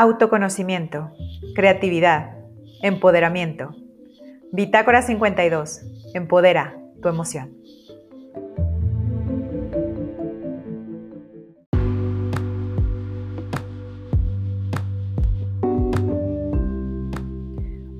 [0.00, 1.10] autoconocimiento,
[1.54, 2.30] creatividad,
[2.80, 3.74] empoderamiento.
[4.50, 5.82] Bitácora 52.
[6.14, 7.54] Empodera tu emoción.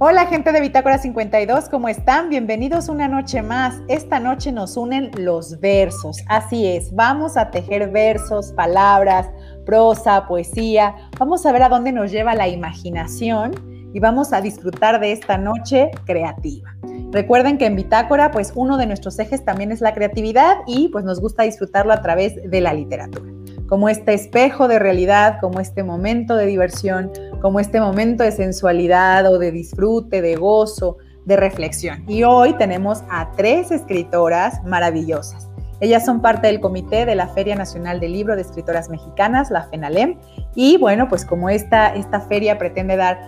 [0.03, 2.31] Hola gente de Bitácora 52, ¿cómo están?
[2.31, 3.83] Bienvenidos una noche más.
[3.87, 6.25] Esta noche nos unen los versos.
[6.27, 9.29] Así es, vamos a tejer versos, palabras,
[9.71, 10.97] prosa, poesía.
[11.17, 13.53] Vamos a ver a dónde nos lleva la imaginación
[13.95, 16.75] y vamos a disfrutar de esta noche creativa.
[17.13, 21.05] Recuerden que en Bitácora, pues uno de nuestros ejes también es la creatividad y pues
[21.05, 23.31] nos gusta disfrutarlo a través de la literatura
[23.69, 29.33] como este espejo de realidad, como este momento de diversión, como este momento de sensualidad
[29.33, 32.05] o de disfrute, de gozo, de reflexión.
[32.09, 35.50] Y hoy tenemos a tres escritoras maravillosas.
[35.81, 39.65] Ellas son parte del comité de la Feria Nacional del Libro de Escritoras Mexicanas, la
[39.65, 40.19] FENALEM.
[40.55, 43.19] Y bueno, pues como esta, esta feria pretende dar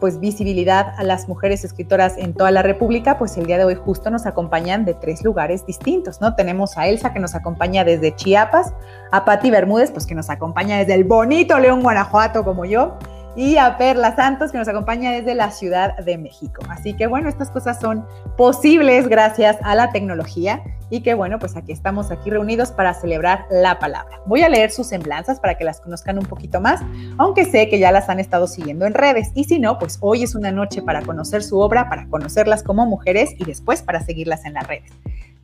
[0.00, 3.74] pues visibilidad a las mujeres escritoras en toda la República, pues el día de hoy
[3.74, 6.34] justo nos acompañan de tres lugares distintos, ¿no?
[6.34, 8.72] Tenemos a Elsa que nos acompaña desde Chiapas,
[9.10, 12.96] a Patti Bermúdez, pues que nos acompaña desde el bonito León, Guanajuato, como yo,
[13.36, 16.62] y a Perla Santos, que nos acompaña desde la Ciudad de México.
[16.68, 18.06] Así que bueno, estas cosas son
[18.36, 23.46] posibles gracias a la tecnología y que bueno, pues aquí estamos aquí reunidos para celebrar
[23.50, 24.20] la palabra.
[24.26, 26.80] Voy a leer sus semblanzas para que las conozcan un poquito más,
[27.18, 30.22] aunque sé que ya las han estado siguiendo en redes y si no, pues hoy
[30.22, 34.44] es una noche para conocer su obra, para conocerlas como mujeres y después para seguirlas
[34.44, 34.90] en las redes.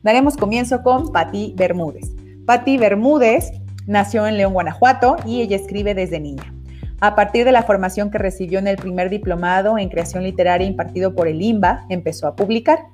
[0.03, 2.11] Daremos comienzo con Patti Bermúdez.
[2.45, 3.51] Patti Bermúdez
[3.87, 6.53] nació en León, Guanajuato y ella escribe desde niña.
[7.01, 11.13] A partir de la formación que recibió en el primer diplomado en creación literaria impartido
[11.13, 12.85] por el IMBA, empezó a publicar.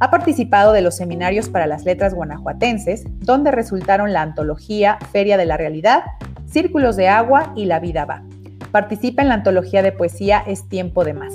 [0.00, 5.44] Ha participado de los seminarios para las letras guanajuatenses, donde resultaron la antología Feria de
[5.44, 6.04] la Realidad,
[6.46, 8.22] Círculos de Agua y La Vida Va.
[8.70, 11.34] Participa en la antología de poesía Es Tiempo de Más.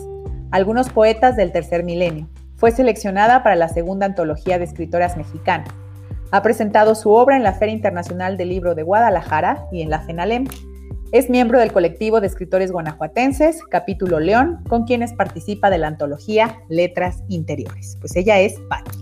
[0.51, 2.29] Algunos poetas del tercer milenio.
[2.55, 5.67] Fue seleccionada para la segunda antología de escritoras mexicanas.
[6.31, 9.99] Ha presentado su obra en la Feria Internacional del Libro de Guadalajara y en la
[9.99, 10.45] FENALEM
[11.13, 16.63] es miembro del colectivo de escritores guanajuatenses, capítulo León, con quienes participa de la antología
[16.69, 17.97] Letras Interiores.
[17.99, 18.97] Pues ella es Patti.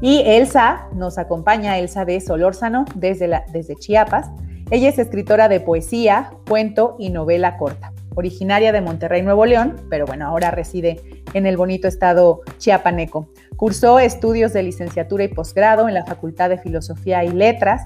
[0.00, 4.32] Y Elsa nos acompaña, Elsa de Solórzano, desde, desde Chiapas.
[4.72, 10.06] Ella es escritora de poesía, cuento y novela corta, originaria de Monterrey, Nuevo León, pero
[10.06, 11.00] bueno, ahora reside
[11.34, 13.28] en el bonito estado chiapaneco.
[13.54, 17.82] Cursó estudios de licenciatura y posgrado en la Facultad de Filosofía y Letras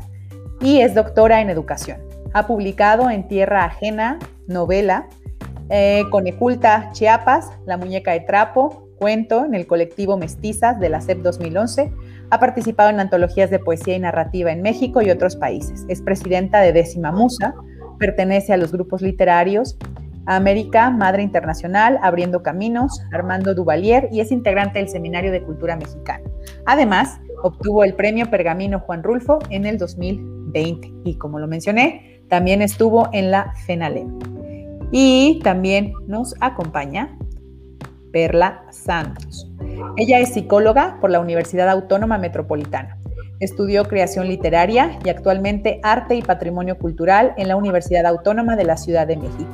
[0.62, 2.08] y es doctora en educación.
[2.38, 5.09] Ha publicado en Tierra Ajena, novela,
[5.71, 11.19] eh, Coneculta Chiapas, La Muñeca de Trapo, cuento en el colectivo Mestizas de la CEP
[11.22, 11.93] 2011.
[12.31, 15.84] Ha participado en antologías de poesía y narrativa en México y otros países.
[15.88, 17.56] Es presidenta de Décima Musa,
[17.99, 19.76] pertenece a los grupos literarios
[20.26, 26.22] América, Madre Internacional, Abriendo Caminos, Armando Duvalier y es integrante del Seminario de Cultura Mexicana.
[26.66, 32.62] Además, obtuvo el premio Pergamino Juan Rulfo en el 2020 y como lo mencioné, también
[32.62, 34.19] estuvo en la FENALEM.
[34.91, 37.16] Y también nos acompaña
[38.12, 39.50] Perla Santos.
[39.97, 42.99] Ella es psicóloga por la Universidad Autónoma Metropolitana.
[43.41, 48.77] Estudió creación literaria y actualmente arte y patrimonio cultural en la Universidad Autónoma de la
[48.77, 49.50] Ciudad de México.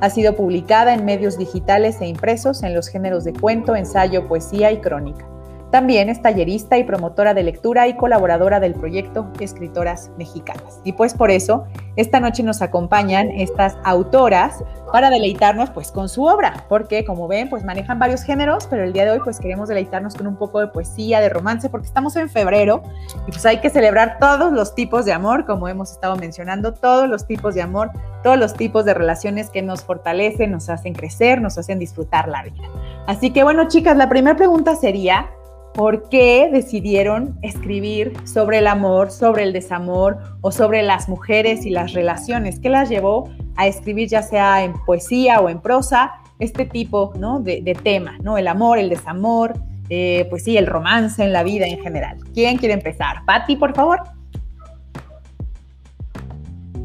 [0.00, 4.72] Ha sido publicada en medios digitales e impresos en los géneros de cuento, ensayo, poesía
[4.72, 5.31] y crónica.
[5.72, 10.82] También es tallerista y promotora de lectura y colaboradora del proyecto Escritoras Mexicanas.
[10.84, 11.64] Y pues por eso,
[11.96, 14.62] esta noche nos acompañan estas autoras
[14.92, 18.92] para deleitarnos pues con su obra, porque como ven, pues manejan varios géneros, pero el
[18.92, 22.14] día de hoy pues queremos deleitarnos con un poco de poesía, de romance, porque estamos
[22.16, 22.82] en febrero
[23.26, 27.08] y pues hay que celebrar todos los tipos de amor, como hemos estado mencionando, todos
[27.08, 27.90] los tipos de amor,
[28.22, 32.42] todos los tipos de relaciones que nos fortalecen, nos hacen crecer, nos hacen disfrutar la
[32.42, 32.68] vida.
[33.06, 35.30] Así que bueno, chicas, la primera pregunta sería,
[35.74, 41.70] por qué decidieron escribir sobre el amor, sobre el desamor o sobre las mujeres y
[41.70, 42.60] las relaciones.
[42.60, 47.78] ¿Qué las llevó a escribir ya sea en poesía o en prosa este tipo de,
[47.82, 48.36] tema, ¿no?
[48.36, 49.54] El amor, el desamor,
[49.88, 52.18] eh, pues sí, el romance en la vida en general.
[52.34, 53.24] ¿Quién quiere empezar?
[53.24, 54.00] Patti, por favor.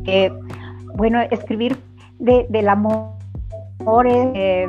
[0.06, 0.32] Eh,
[0.96, 1.78] bueno, escribir
[2.20, 3.18] del amor
[4.08, 4.68] eh,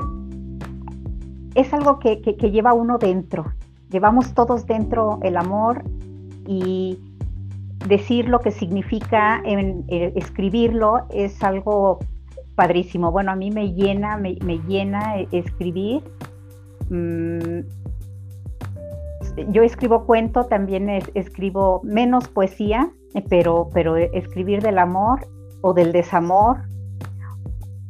[1.54, 3.52] es algo que, que lleva uno dentro
[3.90, 5.82] llevamos todos dentro el amor
[6.46, 6.98] y
[7.86, 11.98] decir lo que significa eh, escribirlo es algo
[12.54, 13.12] padrísimo.
[13.12, 14.34] Bueno, a mí me llena, me,
[14.66, 16.02] llena escribir.
[16.90, 17.60] Mm,
[19.50, 22.90] yo escribo cuento, también escribo menos poesía,
[23.28, 25.28] pero, pero escribir del amor
[25.60, 26.58] o del desamor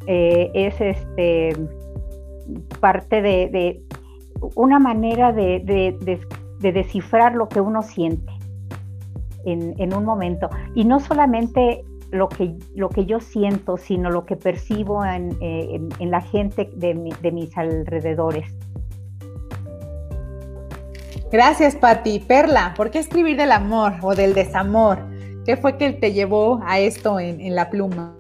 [0.07, 1.53] eh, es este
[2.81, 3.83] parte de,
[4.55, 5.99] una manera de,
[6.61, 8.33] descifrar lo que uno siente
[9.45, 10.51] en, un momento.
[10.75, 15.81] Y no solamente lo que, lo que yo siento, sino lo que percibo en, eh,
[16.01, 18.47] la gente de, mis alrededores.
[21.31, 22.21] Gracias, Patti.
[22.21, 24.99] Perla, ¿por qué escribir del amor o del desamor?
[25.45, 28.18] ¿Qué fue que te llevó a esto en la pluma?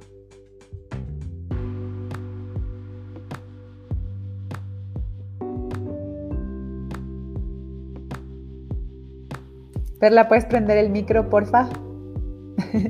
[10.01, 11.69] Perla, ¿puedes prender el micro, porfa?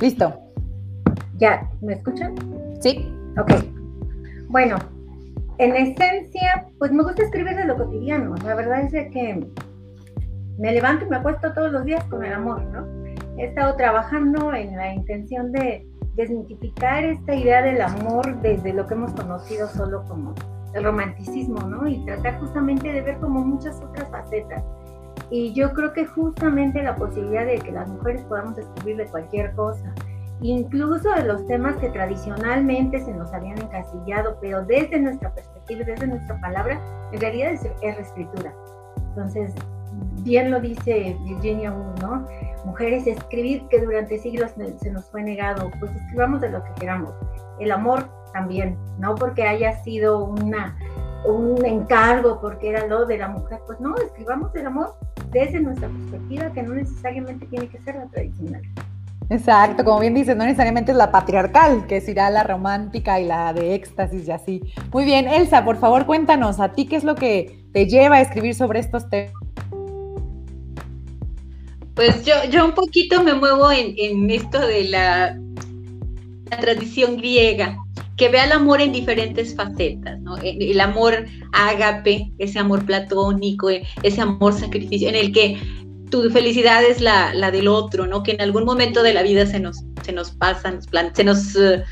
[0.00, 0.34] Listo.
[1.36, 2.34] Ya, ¿me escuchan?
[2.80, 3.06] Sí.
[3.38, 3.52] Ok.
[4.48, 4.76] Bueno,
[5.58, 8.34] en esencia, pues me gusta escribir de lo cotidiano.
[8.44, 9.46] La verdad es que
[10.58, 12.86] me levanto y me acuesto todos los días con el amor, ¿no?
[13.36, 18.94] He estado trabajando en la intención de desmitificar esta idea del amor desde lo que
[18.94, 20.34] hemos conocido solo como
[20.74, 21.86] el romanticismo, ¿no?
[21.86, 24.62] Y tratar justamente de ver como muchas otras facetas.
[25.30, 29.52] Y yo creo que justamente la posibilidad de que las mujeres podamos escribir de cualquier
[29.54, 29.94] cosa,
[30.40, 36.06] incluso de los temas que tradicionalmente se nos habían encasillado, pero desde nuestra perspectiva, desde
[36.06, 36.80] nuestra palabra,
[37.12, 38.52] en realidad es, es reescritura.
[39.10, 39.54] Entonces,
[40.22, 42.26] bien lo dice Virginia Woolf, ¿no?
[42.64, 47.12] Mujeres, escribir que durante siglos se nos fue negado, pues escribamos de lo que queramos.
[47.60, 50.76] El amor también, no porque haya sido una,
[51.26, 54.96] un encargo, porque era lo de la mujer, pues no, escribamos el amor
[55.30, 58.62] desde nuestra perspectiva, que no necesariamente tiene que ser la tradicional.
[59.30, 63.52] Exacto, como bien dices, no necesariamente es la patriarcal, que será la romántica y la
[63.54, 64.62] de éxtasis y así.
[64.92, 68.20] Muy bien, Elsa, por favor cuéntanos, ¿a ti qué es lo que te lleva a
[68.20, 69.43] escribir sobre estos temas?
[71.94, 75.38] Pues yo, yo un poquito me muevo en, esto de la,
[76.60, 77.76] tradición griega,
[78.16, 80.36] que ve al amor en diferentes facetas, ¿no?
[80.38, 83.68] El amor ágape, ese amor platónico,
[84.02, 85.58] ese amor sacrificio, en el que
[86.10, 88.22] tu felicidad es la, del otro, ¿no?
[88.22, 90.78] Que en algún momento de la vida se nos, se nos pasa,
[91.12, 91.82] se nos eh,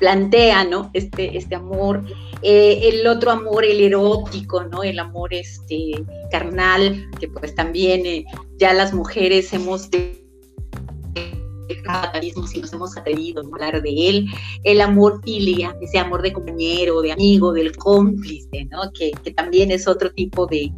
[0.00, 0.90] plantea, ¿no?
[0.94, 2.04] Este, este amor.
[2.42, 4.82] Eh, el otro amor, el erótico, ¿no?
[4.82, 8.24] El amor este, carnal, que pues también eh,
[8.58, 9.88] ya las mujeres hemos
[12.46, 14.26] si nos hemos atrevido a hablar de él,
[14.64, 18.90] el amor filia, ese amor de compañero, de amigo, del cómplice, ¿no?
[18.92, 20.72] Que, también es otro tipo de,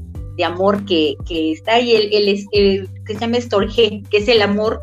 [0.45, 4.81] amor que, está ahí, el, el, el, que se llama Storge, que es el amor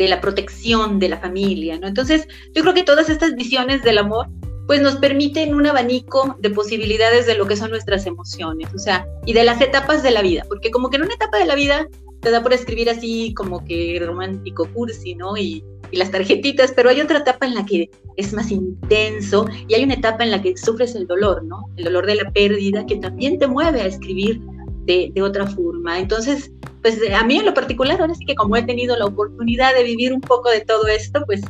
[0.00, 1.86] de la protección de la familia, ¿no?
[1.86, 4.28] Entonces, yo creo que todas estas visiones del amor,
[4.66, 9.06] pues nos permiten un abanico de posibilidades de lo que son nuestras emociones, o sea,
[9.26, 11.54] y de las etapas de la vida, porque como que en una etapa de la
[11.54, 11.86] vida
[12.20, 15.36] te da por escribir así como que romántico cursi, ¿no?
[15.36, 15.62] Y,
[15.92, 19.94] las tarjetitas, pero hay otra etapa en la que es más intenso y hay una
[19.94, 21.68] etapa en la que sufres el dolor, ¿no?
[21.74, 24.40] El dolor de la pérdida que también te mueve a escribir
[24.84, 25.98] de, otra forma.
[25.98, 29.74] Entonces, pues a mí en lo particular, ahora sí que como he tenido la oportunidad
[29.74, 31.42] de vivir un poco de todo esto, pues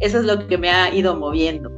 [0.00, 1.70] eso es lo que me ha ido moviendo.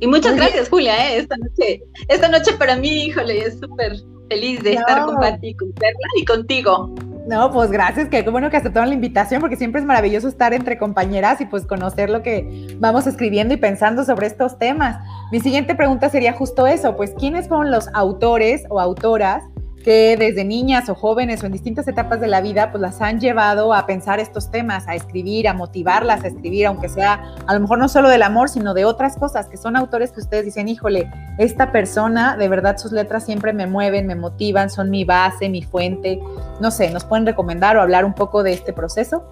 [0.00, 1.18] Y muchas gracias, Julia, ¿eh?
[1.18, 3.96] esta noche, esta noche para mí, híjole, es súper
[4.28, 6.94] feliz de estar con Pati, con Perla y contigo.
[7.26, 10.52] No, pues gracias, que qué bueno que aceptaron la invitación, porque siempre es maravilloso estar
[10.52, 14.98] entre compañeras y pues conocer lo que vamos escribiendo y pensando sobre estos temas.
[15.32, 19.44] Mi siguiente pregunta sería justo eso, pues ¿quiénes fueron los autores o autoras
[19.84, 23.20] que desde niñas o jóvenes o en distintas etapas de la vida, pues las han
[23.20, 27.60] llevado a pensar estos temas, a escribir, a motivarlas a escribir, aunque sea a lo
[27.60, 30.68] mejor no solo del amor, sino de otras cosas, que son autores que ustedes dicen,
[30.68, 35.50] híjole, esta persona, de verdad sus letras siempre me mueven, me motivan, son mi base,
[35.50, 36.18] mi fuente.
[36.60, 39.22] No sé, ¿nos pueden recomendar o hablar un poco de este proceso?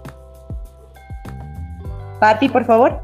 [2.20, 3.00] Patti, por favor.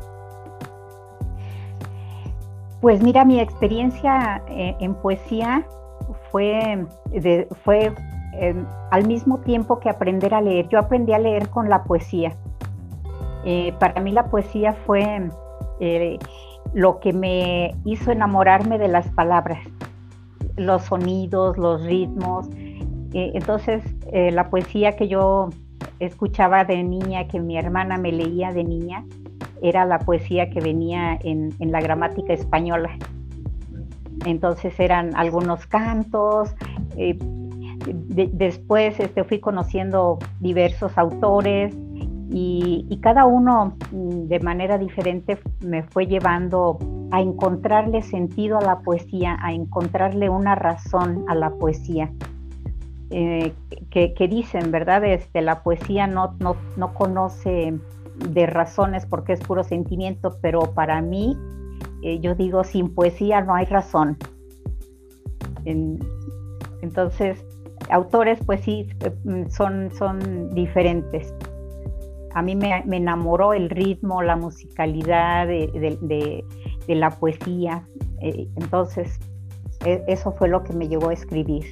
[2.82, 5.66] Pues mira, mi experiencia eh, en poesía
[6.30, 6.86] fue,
[7.64, 7.92] fue
[8.34, 10.68] em, al mismo tiempo que aprender a leer.
[10.68, 12.36] Yo aprendí a leer con la poesía.
[13.44, 15.30] Eh, para mí la poesía fue
[15.80, 16.18] eh,
[16.74, 19.60] lo que me hizo enamorarme de las palabras,
[20.56, 22.48] los sonidos, los ritmos.
[23.14, 23.82] Eh, entonces,
[24.12, 25.50] la poesía que yo
[25.98, 29.04] escuchaba de niña, que mi hermana me leía de niña,
[29.62, 32.90] era la poesía que venía en la gramática española.
[34.24, 36.54] Entonces eran algunos cantos.
[36.96, 37.16] Eh,
[37.86, 41.74] después este, fui conociendo diversos autores
[42.30, 46.78] y, cada uno mm, de manera diferente me fue llevando
[47.10, 52.10] a encontrarle sentido a la poesía, a encontrarle una razón a la poesía.
[53.10, 53.54] eh,
[53.90, 55.02] que, dicen, ¿verdad?
[55.04, 57.74] Este, la poesía no, no, no conoce
[58.18, 61.36] de razones porque es puro sentimiento, pero para mí,
[62.02, 64.16] eh, yo digo, sin poesía no hay razón.
[66.82, 67.44] entonces,
[67.90, 68.88] autores, pues sí,
[69.24, 71.32] mm, son, son diferentes.
[72.34, 76.44] A mí me, enamoró el ritmo, la musicalidad de,
[76.86, 77.82] la poesía.
[78.20, 79.18] Eh, entonces,
[79.84, 81.64] e, eso fue lo que me llevó a escribir.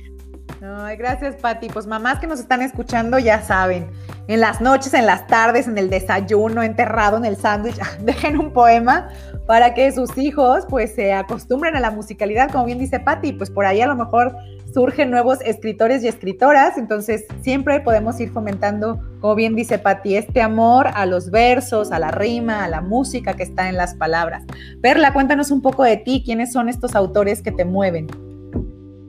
[0.62, 1.68] Ay, gracias, Patti.
[1.68, 3.90] Pues mamás que nos están escuchando ya saben,
[4.26, 8.52] en las noches, en las tardes, en el desayuno, enterrado en el sándwich, dejen un
[8.52, 9.08] poema
[9.46, 13.50] para que sus hijos pues se acostumbren a la musicalidad, como bien dice Patti, pues
[13.50, 14.36] por ahí a lo mejor
[14.72, 20.42] surgen nuevos escritores y escritoras, entonces siempre podemos ir fomentando, como bien dice Patti, este
[20.42, 24.44] amor a los versos, a la rima, a la música que está en las palabras.
[24.82, 28.06] Perla, cuéntanos un poco de ti, quiénes son estos autores que te mueven.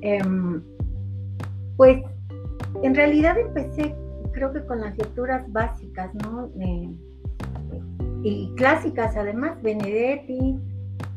[0.01, 0.61] Em,
[1.75, 2.01] pues
[2.83, 3.95] en realidad empecé
[4.37, 6.51] creo que con las lecturas básicas, ¿no?
[8.27, 10.59] Y clásicas además, Benedetti,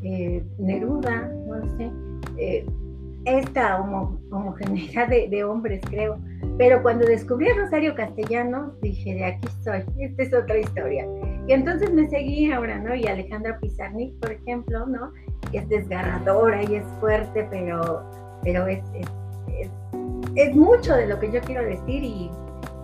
[0.02, 1.90] eh, Neruda, no sé,
[2.36, 2.64] eh,
[3.24, 6.18] esta homogeneidad de, hombres, creo.
[6.56, 11.04] Pero cuando descubrí a Rosario Castellanos, dije, de aquí estoy, esta es otra historia.
[11.48, 12.94] Y entonces me seguí ahora, ¿no?
[12.94, 15.12] Y Alejandra Pizarnik, por ejemplo, ¿no?
[15.52, 18.04] es desgarradora y es fuerte, pero,
[18.44, 18.80] pero es,
[20.36, 22.30] es mucho de lo que yo quiero decir y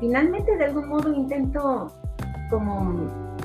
[0.00, 1.92] finalmente de algún modo intento
[2.50, 3.35] como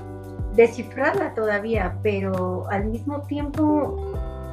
[0.55, 3.98] descifrarla todavía, pero al mismo tiempo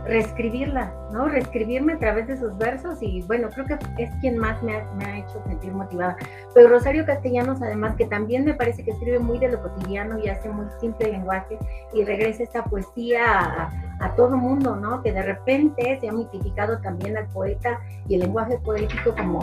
[0.06, 1.28] reescribirla, ¿no?
[1.28, 5.18] Reescribirme a través de sus versos y bueno, creo que es quien más me ha,
[5.18, 6.16] hecho sentir motivada.
[6.54, 10.28] Pero Rosario Castellanos, además, que también me parece que escribe muy de lo cotidiano y
[10.28, 11.58] hace muy simple lenguaje
[11.92, 15.02] y regresa esta poesía a, a todo mundo, ¿no?
[15.02, 17.78] Que de repente se ha mitificado también al poeta
[18.08, 19.42] y el lenguaje poético como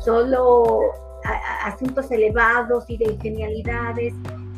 [0.00, 0.92] solo
[1.64, 4.14] asuntos elevados y de genialidades.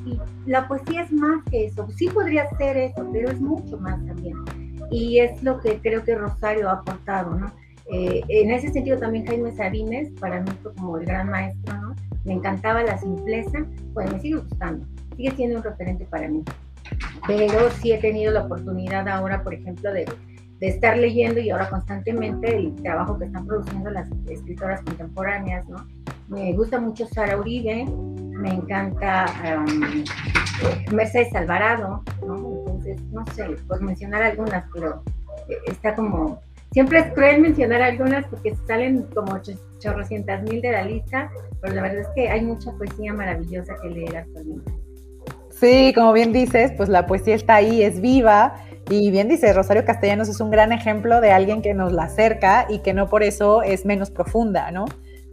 [0.07, 1.89] Y la poesía es más que eso.
[1.97, 4.37] Sí podría ser eso, pero es mucho más también
[4.91, 7.53] y es lo que creo que Rosario ha aportado, ¿no?
[7.93, 11.95] Eh, en ese sentido también Jaime Sabines, para mí fue como el gran maestro, ¿no?
[12.25, 16.43] Me encantaba la simpleza, pues me sigue gustando, sigue siendo un referente para mí.
[17.27, 20.07] Pero sí he tenido la oportunidad ahora, por ejemplo, de,
[20.61, 25.87] de estar leyendo y ahora constantemente el trabajo que están produciendo las escritoras contemporáneas, ¿no?
[26.29, 27.87] Me gusta mucho Sara Uribe,
[28.35, 29.27] me encanta
[29.57, 30.05] um,
[30.95, 32.37] Mercedes Alvarado, ¿no?
[33.13, 35.03] no sé, por mencionar algunas, pero
[35.49, 36.41] eh, está como,
[36.73, 39.41] siempre es cruel mencionar algunas porque salen como
[39.79, 43.89] chorrocientas mil de la lista, pero la verdad es que hay mucha poesía maravillosa que
[43.89, 44.73] leer actualmente.
[45.51, 48.57] Sí, como bien dices, pues la poesía está ahí, es viva.
[48.91, 52.67] Y bien dices, Rosario Castellanos es un gran ejemplo de alguien que nos la acerca
[52.69, 54.85] y que no por eso es menos profunda, ¿no?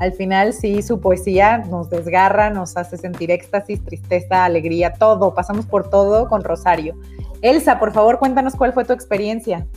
[0.02, 5.68] Al final sí, su poesía nos desgarra, nos hace sentir éxtasis, tristeza, alegría, todo, pasamos
[5.68, 6.96] por todo con Rosario.
[7.44, 9.68] Elsa, por favor, cuéntanos cuál fue tu experiencia.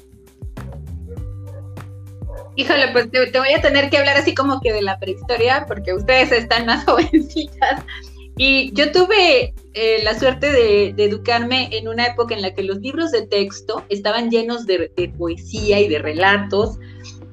[2.56, 5.92] Híjole, pues te, voy a tener que hablar así como que de la prehistoria, porque
[5.92, 7.84] ustedes están más jovencitas.
[8.38, 12.78] Y yo tuve eh, la suerte de, educarme en una época en la que los
[12.78, 16.78] libros de texto estaban llenos de, de poesía y de relatos.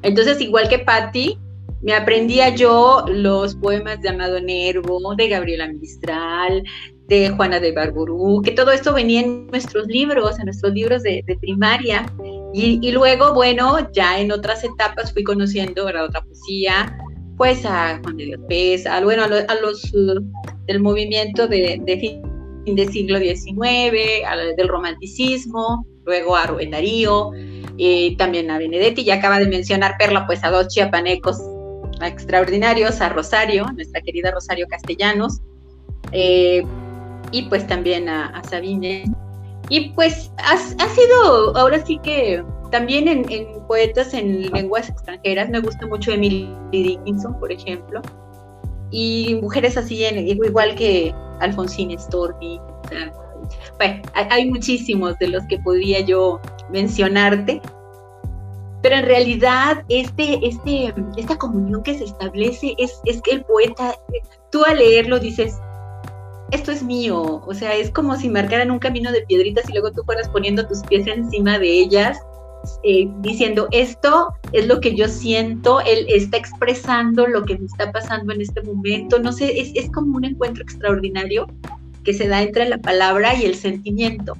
[0.02, 1.40] Entonces, igual que Patti,
[1.82, 6.64] me aprendía yo los poemas de Amado Nervo, de Gabriela Mistral,
[7.08, 11.24] de Juana de Barburú, que todo esto venía en nuestros libros, en nuestros libros de,
[11.42, 12.06] primaria.
[12.54, 16.06] Y, luego, bueno, ya en otras etapas fui conociendo ¿verdad?
[16.06, 16.98] otra poesía,
[17.38, 20.22] pues a Juan de Dios Pesa, bueno, a, los uh,
[20.68, 27.32] del movimiento de, fin de siglo XIX, del romanticismo, luego a Rubén Darío,
[27.78, 31.42] y también a Benedetti, ya acaba de mencionar Perla, pues a dos chiapanecos
[32.08, 35.42] extraordinarios, a Rosario, nuestra querida Rosario Castellanos,
[36.12, 36.64] eh,
[37.32, 39.06] y pues también a, Sabine.
[39.70, 43.26] Y pues ha, sido, ahora sí que también en,
[43.68, 48.02] poetas en lenguas extranjeras, me gusta mucho Emily Dickinson, por ejemplo,
[48.92, 52.60] y mujeres así, igual que Alfonsine Stormy.
[53.78, 57.62] bueno, hay muchísimos de los que podría yo mencionarte,
[58.82, 63.96] pero en realidad este, este, esta comunión que se establece es, es que el poeta,
[64.52, 65.58] tú al leerlo dices,
[66.52, 69.92] esto es mío, o sea, es como si marcaran un camino de piedritas y luego
[69.92, 72.20] tú fueras poniendo tus pies encima de ellas,
[72.84, 77.92] eh, diciendo, esto es lo que yo siento, él está expresando lo que me está
[77.92, 81.48] pasando en este momento, no sé, es, es como un encuentro extraordinario
[82.04, 84.36] que se da entre la palabra y el sentimiento.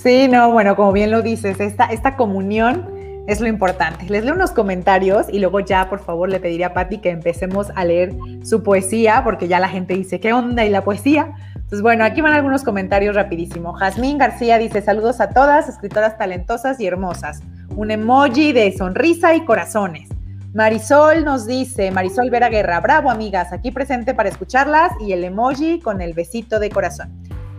[0.00, 2.88] Sí, no, bueno, como bien lo dices, esta, esta comunión
[3.26, 4.06] es lo importante.
[4.08, 7.72] Les leo unos comentarios y luego ya, por favor, le pediría a Patti que empecemos
[7.74, 8.14] a leer
[8.44, 10.64] su poesía, porque ya la gente dice, ¿qué onda?
[10.64, 11.32] ¿Y la poesía?
[11.68, 13.72] Pues bueno, aquí van algunos comentarios rapidísimo.
[13.72, 17.40] Jazmín García dice, saludos a todas, escritoras talentosas y hermosas.
[17.74, 20.08] Un emoji de sonrisa y corazones.
[20.54, 25.80] Marisol nos dice, Marisol Vera Guerra, bravo amigas, aquí presente para escucharlas y el emoji
[25.80, 27.10] con el besito de corazón.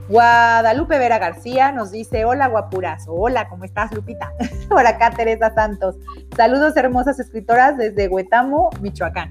[0.10, 4.34] Guadalupe Vera García nos dice, hola guapurazo, hola, ¿cómo estás Lupita?
[4.68, 5.98] Por acá Teresa Santos,
[6.36, 9.30] saludos hermosas escritoras desde Huetamo, Michoacán.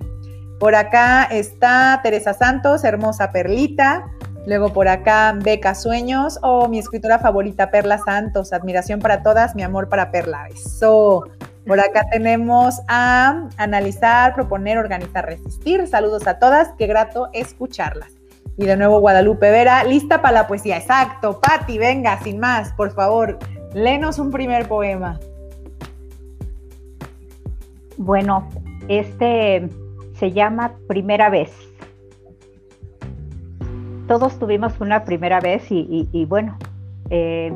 [0.61, 4.07] Por acá está Teresa Santos, hermosa Perlita.
[4.47, 9.55] Luego por acá Beca Sueños o oh, mi escritora favorita Perla Santos, admiración para todas,
[9.55, 10.49] mi amor para Perla.
[10.49, 11.25] Eso.
[11.67, 15.87] Por acá tenemos a analizar, proponer, organizar, resistir.
[15.87, 18.18] Saludos a todas, qué grato escucharlas.
[18.59, 20.79] Y de nuevo Guadalupe Vera, lista para la poesía.
[20.79, 21.41] Exacto.
[21.41, 23.39] Patti, venga, sin más, por favor,
[23.73, 25.21] léenos un primer poema.
[27.97, 28.49] Bueno,
[28.89, 29.69] este
[30.15, 31.53] se llama Primera vez.
[34.09, 36.59] Todos tuvimos una primera vez y, bueno,
[37.11, 37.53] eh,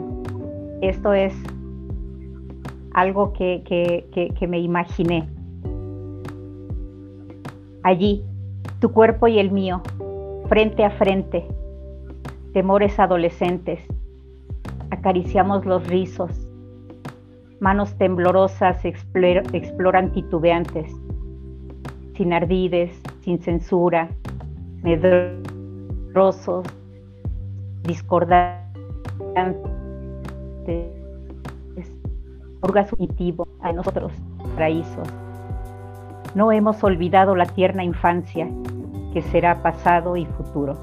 [0.83, 1.35] esto es
[2.95, 5.29] algo que, que me imaginé.
[7.83, 8.25] Allí,
[8.79, 9.83] tu cuerpo y el mío,
[10.53, 11.49] frente a frente,
[12.53, 13.81] temores adolescentes,
[14.91, 16.47] acariciamos los rizos,
[17.59, 20.93] manos temblorosas exploran titubeantes,
[22.19, 24.11] sin ardides, sin censura,
[24.83, 26.67] medrosos,
[27.85, 28.61] discordantes,
[32.61, 33.09] orgasmo
[33.63, 34.13] a nosotros,
[34.59, 35.09] raízos.
[36.35, 38.47] No hemos olvidado la tierna infancia
[39.13, 40.77] que será pasado y futuro.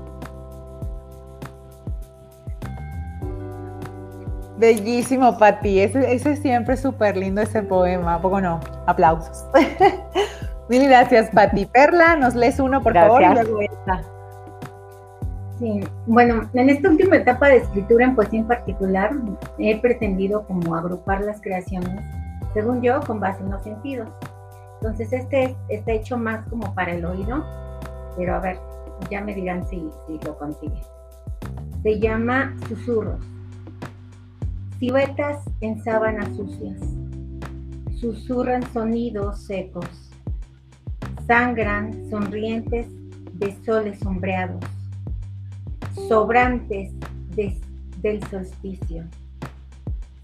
[4.59, 5.79] Bellísimo, Pati.
[5.79, 8.21] Ese, ese siempre es súper lindo ese poema.
[8.21, 8.59] poco no?
[8.87, 9.45] Aplausos.
[10.69, 11.65] Mil gracias, Pati.
[11.65, 14.01] Perla, nos lees uno, por favor, y luego esta.
[15.59, 19.11] Sí, bueno, en esta última etapa de escritura en poesía en particular,
[19.57, 22.01] he pretendido como agrupar las creaciones,
[22.53, 24.09] según yo, con base en los sentidos.
[24.81, 27.43] Entonces, este está hecho más como para el oído,
[28.19, 28.59] pero a ver,
[29.09, 29.81] ya me dirán si,
[30.25, 30.81] lo consigue.
[31.81, 33.25] Se llama Susurros.
[34.77, 36.77] Siluetas en sábanas sucias.
[37.95, 39.85] Susurran sonidos secos.
[41.27, 42.87] Sangran sonrientes
[43.35, 44.65] de soles sombreados.
[46.09, 46.91] Sobrantes
[48.01, 49.05] del solsticio.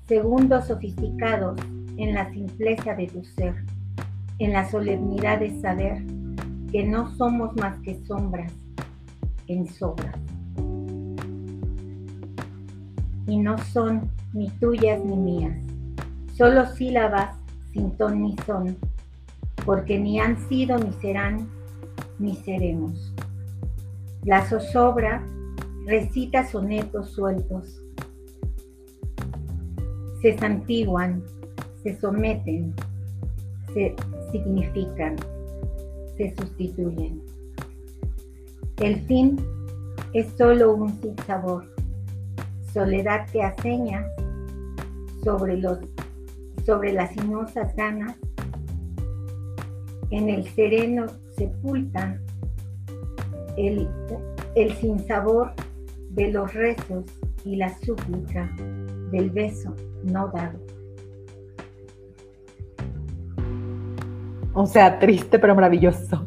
[0.06, 1.58] Segundos sofisticados
[1.96, 3.56] en la simpleza de tu ser,
[4.40, 6.04] en la solemnidad de saber
[6.76, 8.52] que no somos más que sombras
[9.48, 10.14] en sobras.
[13.28, 15.58] Y no son ni tuyas ni mías,
[16.34, 17.34] solo sílabas
[17.72, 18.76] sin ton ni son,
[19.66, 21.48] porque ni han sido ni serán
[22.20, 23.14] ni seremos.
[24.26, 25.26] La zozobra
[25.86, 27.82] recita sonetos sueltos,
[30.22, 31.24] se santiguan,
[31.84, 32.74] se someten,
[33.74, 33.96] se
[34.34, 35.16] significan
[36.18, 37.22] se sustituyen.
[38.78, 39.38] El fin
[40.14, 41.66] es solo un sabor,
[42.74, 44.06] soledad que aseña
[45.24, 45.80] sobre, los,
[46.66, 48.16] sobre las sinuosas ganas,
[50.12, 52.22] en el sereno sepultan
[53.58, 53.90] el,
[54.56, 55.54] el sinsabor
[56.12, 57.06] de los rezos
[57.44, 58.50] y la súplica
[59.12, 60.65] del beso no dado.
[64.56, 66.26] O sea, triste pero maravilloso.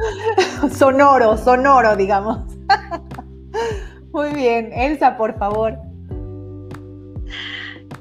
[0.76, 2.40] sonoro, sonoro, digamos.
[4.12, 5.78] Muy bien, Elsa, por favor.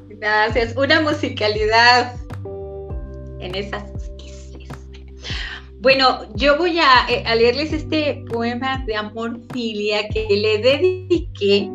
[0.10, 0.75] Gracias.
[0.75, 2.15] Una musicalidad
[3.39, 3.84] en esas
[5.80, 11.69] bueno, yo voy eh, a, leerles este poema de amor filia que le dediqué,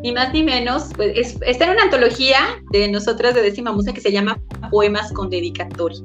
[0.00, 2.38] ni más ni menos, pues está en una antología
[2.70, 5.98] de nosotras de décima musa que se llama Poemas con Dedicatoria.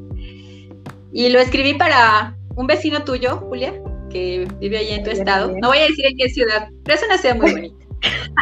[1.13, 3.73] Y lo escribí para un vecino tuyo, Julia,
[4.10, 5.54] que vive allí en tu estado.
[5.62, 7.86] No voy a decir en qué ciudad, pero es una ciudad muy bonita.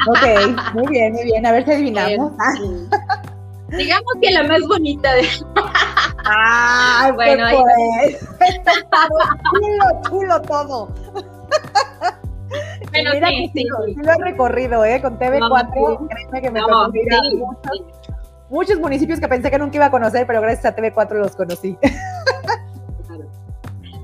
[0.09, 1.45] Ok, muy bien, muy bien.
[1.45, 2.31] A ver si adivinamos.
[3.69, 5.27] Digamos que la más bonita de.
[6.25, 7.45] ¡Ay, bueno!
[7.97, 8.19] Pues.
[9.51, 10.95] chulo, chulo todo.
[12.91, 15.01] Bueno, sí, sí, sí, lo he recorrido, ¿eh?
[15.01, 16.91] Con TV4, créeme que me no,
[18.49, 21.77] muchos municipios que pensé que nunca iba a conocer, pero gracias a TV4 los conocí.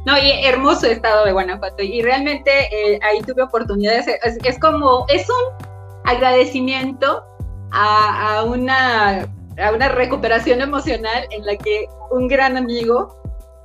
[0.08, 1.84] No, y hermoso estado de Guanajuato.
[1.84, 4.06] Y realmente eh, ahí tuve oportunidades.
[4.24, 5.68] Es, como, es un
[6.06, 7.24] agradecimiento
[7.72, 13.22] a, una a una recuperación emocional en la que un gran amigo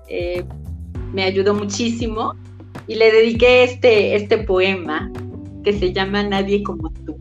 [0.09, 0.44] eh,
[1.12, 2.35] me ayudó muchísimo
[2.88, 5.12] y le dediqué este, este poema
[5.62, 7.16] que se llama Nadie como tú.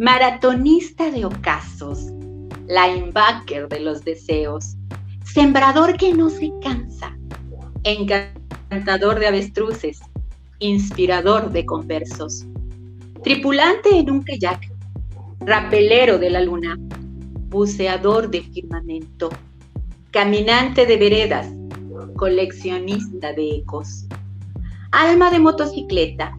[0.00, 2.06] Maratonista de ocasos,
[2.66, 4.74] linebacker de los deseos,
[5.22, 7.17] sembrador que no se cansa,
[7.84, 10.00] encantador de avestruces,
[10.58, 12.46] inspirador de conversos,
[13.22, 14.70] tripulante en un kayak,
[15.40, 16.76] rapelero de la luna,
[17.48, 19.30] buceador de firmamento,
[20.10, 21.48] caminante de veredas,
[22.16, 24.06] coleccionista de ecos,
[24.90, 26.36] alma de motocicleta,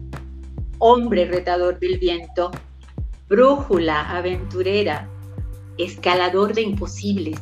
[0.78, 2.50] hombre retador del viento,
[3.28, 5.08] brújula aventurera,
[5.78, 7.38] escalador de imposibles,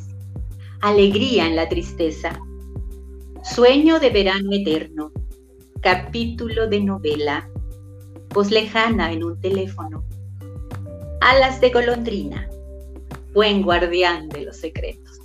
[0.81, 2.39] alegría en la tristeza,
[3.55, 5.11] sueño de verano eterno,
[5.81, 7.49] capítulo de novela,
[8.35, 10.05] voz lejana en un teléfono,
[11.21, 12.49] alas de golondrina,
[13.33, 15.19] buen guardián de los secretos.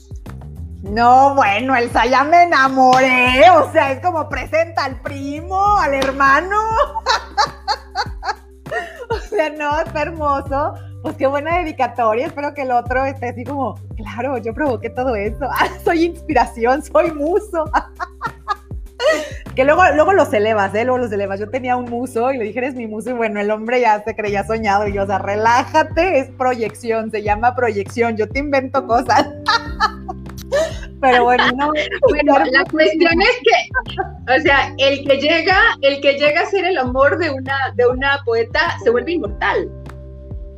[0.83, 3.49] No, bueno, Elsa, ya me enamoré.
[3.51, 6.59] O sea, es como presenta al primo, al hermano.
[9.09, 10.73] o sea, no, está hermoso.
[11.03, 12.27] Pues qué buena dedicatoria.
[12.27, 15.49] Espero que el otro esté así como, claro, yo provoqué todo eso.
[15.83, 17.65] soy inspiración, soy muso.
[19.55, 20.85] que luego, luego los elevas, ¿eh?
[20.85, 21.41] Luego los elevas.
[21.41, 23.09] Yo tenía un muso y le dije, eres mi muso.
[23.09, 24.87] Y bueno, el hombre ya se creía soñado.
[24.87, 28.15] Y yo, o sea, relájate, es proyección, se llama proyección.
[28.15, 29.27] Yo te invento cosas.
[31.01, 31.69] Pero bueno, no.
[32.07, 36.63] bueno, la cuestión es que, o sea, el que llega, el que llega a ser
[36.63, 39.83] el amor de una, de una poeta se vuelve inmortal.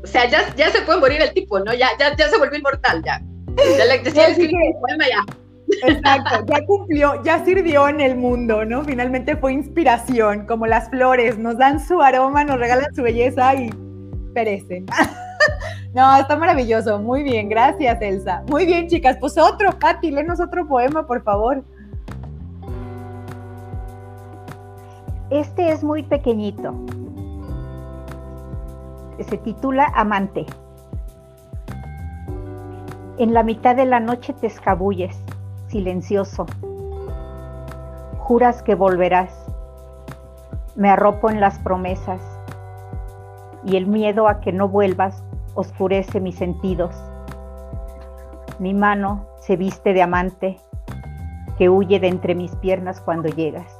[0.06, 1.74] O sea, ya, ya se puede morir el tipo, ¿no?
[1.74, 3.20] Ya, ya, ya se vuelve inmortal, ya.
[3.58, 5.26] Ya le, ya le poema, ya.
[5.88, 8.84] Exacto, ya cumplió, ya sirvió en el mundo, ¿no?
[8.84, 13.72] Finalmente fue inspiración, como las flores, nos dan su aroma, nos regalan su belleza y
[14.34, 14.86] perecen.
[15.94, 17.00] No, está maravilloso.
[17.00, 18.44] Muy bien, gracias, Elsa.
[18.50, 19.16] Muy bien, chicas.
[19.18, 21.64] Pues otro, Pati, léenos otro poema, por favor.
[25.30, 26.76] Este es muy pequeñito.
[29.20, 30.46] Se titula Amante.
[33.18, 35.18] En la mitad de la noche te escabulles,
[35.68, 36.46] silencioso.
[38.18, 39.34] Juras que volverás.
[40.76, 42.22] Me arropo en las promesas
[43.64, 45.24] y el miedo a que no vuelvas
[45.54, 46.94] oscurece mis sentidos.
[48.60, 50.60] Mi mano se viste de amante
[51.58, 53.75] que huye de entre mis piernas cuando llegas.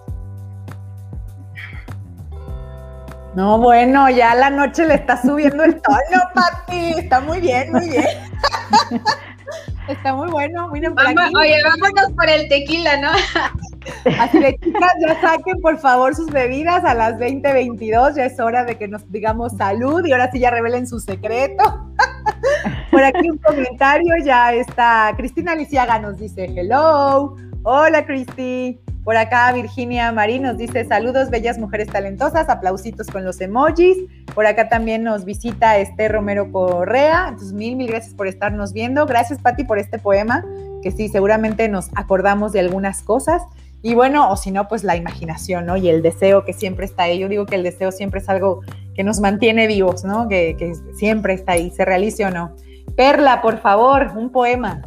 [3.36, 6.94] No, bueno, ya la noche le está subiendo el tono, Pati.
[6.98, 8.06] Está muy bien, muy bien.
[9.90, 10.70] está muy bueno.
[10.70, 13.10] Miren por Oye, vámonos por el tequila, ¿no?
[14.20, 18.16] Así de chicas, ya saquen por favor sus bebidas a las 20:22.
[18.16, 21.92] Ya es hora de que nos digamos salud y ahora sí ya revelen su secreto.
[22.92, 25.14] Por aquí un comentario ya está.
[25.18, 27.36] Cristina Lisiaga nos dice hello.
[27.64, 28.80] Hola, Cristi.
[29.06, 33.98] Por acá Virginia Marín nos dice saludos, bellas mujeres talentosas, aplausitos con los emojis.
[34.34, 37.28] Por acá también nos visita este Romero Correa.
[37.30, 39.06] Entonces, mil, mil gracias por estarnos viendo.
[39.06, 40.44] Gracias, Patti, por este poema,
[40.82, 43.44] que sí, seguramente nos acordamos de algunas cosas.
[43.84, 45.78] Y bueno, o si no, pues la imaginación, ¿no?
[45.78, 47.20] Y el deseo que siempre está ahí.
[47.20, 48.62] Yo digo que el deseo siempre es algo
[48.96, 50.28] que nos mantiene vivos, ¿no?
[50.28, 52.56] Que, siempre está ahí, se realice o no.
[52.98, 54.82] Perla, por favor, un poema.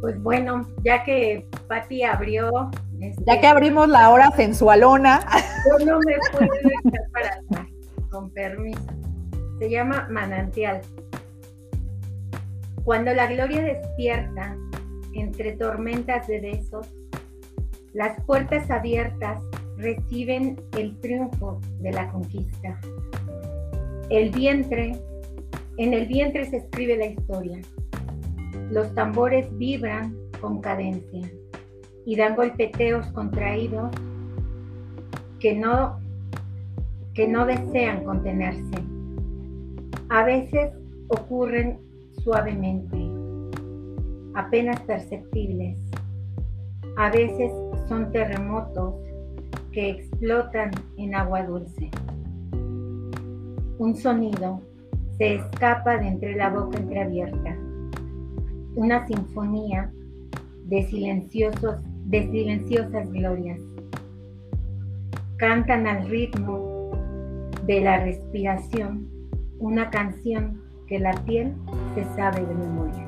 [0.00, 2.70] Pues bueno, ya que Patti abrió.
[3.26, 5.20] Ya que abrimos la hora sensualona.
[5.66, 7.66] Yo no me puedo dejar para atrás,
[8.10, 8.80] con permiso.
[9.58, 10.80] Se llama Manantial.
[12.84, 14.56] Cuando la gloria despierta
[15.14, 16.86] entre tormentas de besos,
[17.92, 19.42] las puertas abiertas
[19.76, 22.78] reciben el triunfo de la conquista.
[24.10, 24.92] El vientre,
[25.78, 27.60] en el vientre se escribe la historia.
[28.70, 31.28] Los tambores vibran con cadencia
[32.06, 33.90] y dan golpeteos contraídos
[35.38, 35.98] que no,
[37.14, 38.82] que no desean contenerse.
[40.08, 40.72] A veces
[41.08, 41.78] ocurren
[42.22, 42.98] suavemente,
[44.34, 45.78] apenas perceptibles.
[46.96, 47.52] A veces
[47.88, 48.94] son terremotos
[49.72, 51.90] que explotan en agua dulce.
[53.78, 54.60] Un sonido
[55.16, 57.56] se escapa de entre la boca entreabierta.
[58.74, 59.92] Una sinfonía
[60.64, 61.76] de, silenciosos,
[62.10, 63.60] de silenciosas glorias.
[65.36, 66.90] Cantan al ritmo
[67.66, 69.08] de la respiración
[69.60, 71.54] una canción que la piel
[71.94, 73.06] se sabe de memoria.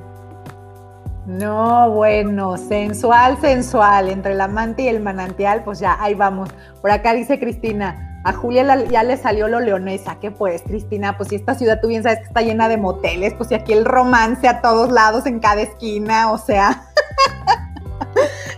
[1.25, 6.49] No, bueno, sensual, sensual, entre el amante y el manantial, pues ya, ahí vamos.
[6.81, 11.17] Por acá dice Cristina, A Julia ya le salió lo leonesa, ¿qué pues, Cristina?
[11.17, 13.73] Pues si esta ciudad tú bien sabes que está llena de moteles, pues si aquí
[13.73, 16.92] el romance a todos lados, en cada esquina, o sea.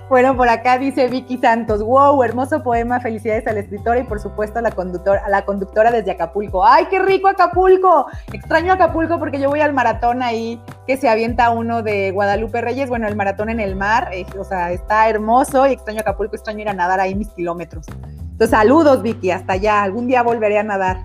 [0.07, 4.59] Bueno, por acá dice Vicky Santos, wow, hermoso poema, felicidades al escritor y por supuesto
[4.59, 6.63] a la, conductora, a la conductora desde Acapulco.
[6.63, 8.05] ¡Ay, qué rico Acapulco!
[8.31, 12.87] Extraño Acapulco porque yo voy al maratón ahí que se avienta uno de Guadalupe Reyes,
[12.87, 16.61] bueno, el maratón en el mar, eh, o sea, está hermoso y extraño Acapulco, extraño
[16.61, 17.87] ir a nadar ahí mis kilómetros.
[18.19, 20.97] Entonces, saludos Vicky, hasta allá, algún día volveré a nadar.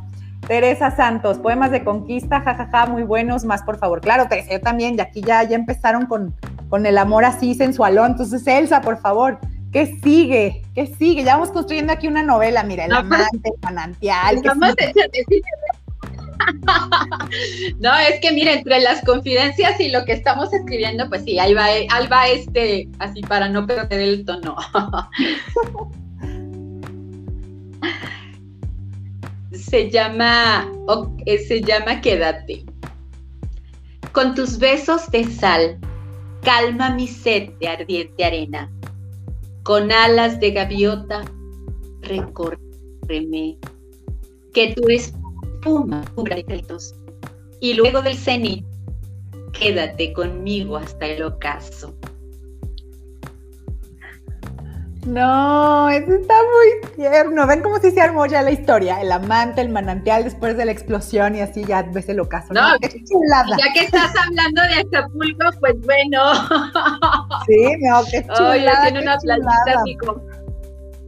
[0.47, 4.03] Teresa Santos, poemas de conquista, jajaja, muy buenos, más por favor.
[4.03, 6.35] Claro, Teresa, yo también, y aquí ya, ya empezaron con,
[6.71, 8.13] con el amor así sensualón.
[8.13, 9.39] Entonces, Elsa, por favor,
[9.73, 10.63] ¿qué sigue?
[10.75, 11.25] ¿Qué sigue?
[11.25, 14.41] Ya vamos construyendo aquí una novela, mira, el amante, el manantial.
[17.81, 21.53] no, es que mira, entre las confidencias y lo que estamos escribiendo, pues sí, ahí
[21.53, 24.57] va, ahí va este, así para no perder el tono.
[29.53, 30.71] se llama,
[31.27, 32.65] eh, se llama Quédate.
[34.13, 35.79] Con tus besos de sal,
[36.43, 38.71] calma mi sed de ardiente arena.
[39.63, 41.23] Con alas de gaviota,
[42.03, 43.59] recórreme.
[44.53, 46.95] Que tu espuma secretos.
[47.61, 48.65] Y luego del cenit,
[49.53, 51.95] quédate conmigo hasta el ocaso.
[55.07, 57.47] No, eso está muy tierno.
[57.47, 59.01] Ven cómo si se armó ya la historia.
[59.01, 62.53] El amante, el manantial después de la explosión y así ya ves el ocaso.
[62.53, 63.57] No, qué chulada.
[63.57, 66.21] Ya que estás hablando de Acapulco, pues bueno.
[67.47, 68.51] Sí, no, qué chulada.
[68.51, 69.97] Oye, tiene una playita así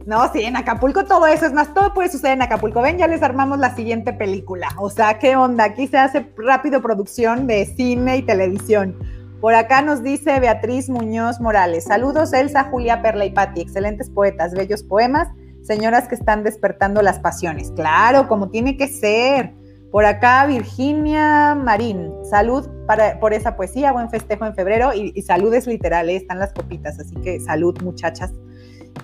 [0.05, 2.81] No, sí, en Acapulco todo eso, es más, todo puede suceder en Acapulco.
[2.81, 4.69] Ven, ya les armamos la siguiente película.
[4.77, 5.65] O sea, ¿qué onda?
[5.65, 8.97] Aquí se hace rápido producción de cine y televisión.
[9.43, 11.83] Por acá nos dice Beatriz Muñoz Morales.
[11.83, 13.59] Saludos, Elsa, Julia, Perla y Patti.
[13.59, 15.27] Excelentes poetas, bellos poemas,
[15.63, 17.69] señoras que están despertando las pasiones.
[17.71, 19.53] Claro, como tiene que ser.
[19.91, 22.13] Por acá, Virginia Marín.
[22.23, 24.93] Salud para, por esa poesía, buen festejo en febrero.
[24.93, 26.15] Y, salud es literal, ¿eh?
[26.15, 28.31] están las copitas, así que salud, muchachas.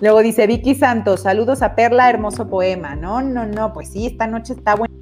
[0.00, 2.96] Luego dice Vicky Santos, saludos a Perla, hermoso poema.
[2.96, 4.94] No, no, no, pues sí, esta noche está buena.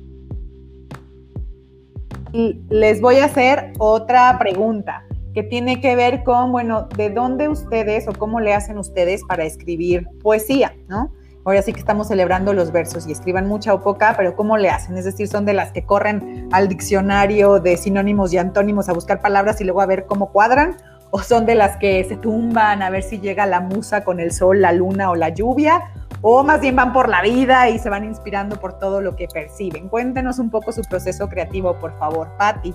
[2.33, 5.05] Y les voy a hacer otra pregunta
[5.38, 9.44] que tiene que ver con, bueno, de dónde ustedes o cómo le hacen ustedes para
[9.44, 11.12] escribir poesía, ¿no?
[11.44, 14.68] Ahora sí que estamos celebrando los versos y escriban mucha o poca, pero ¿cómo le
[14.68, 14.96] hacen?
[14.96, 19.20] Es decir, son de las que corren al diccionario de sinónimos y antónimos a buscar
[19.20, 20.77] palabras y luego a ver cómo cuadran,
[21.12, 24.33] o son de las que se tumban a ver si llega la musa con el
[24.33, 25.85] sol, la luna o la lluvia,
[26.20, 29.29] o más bien van por la vida y se van inspirando por todo lo que
[29.33, 29.88] perciben.
[29.88, 32.74] Cuéntenos un poco su proceso creativo, por favor, Patti.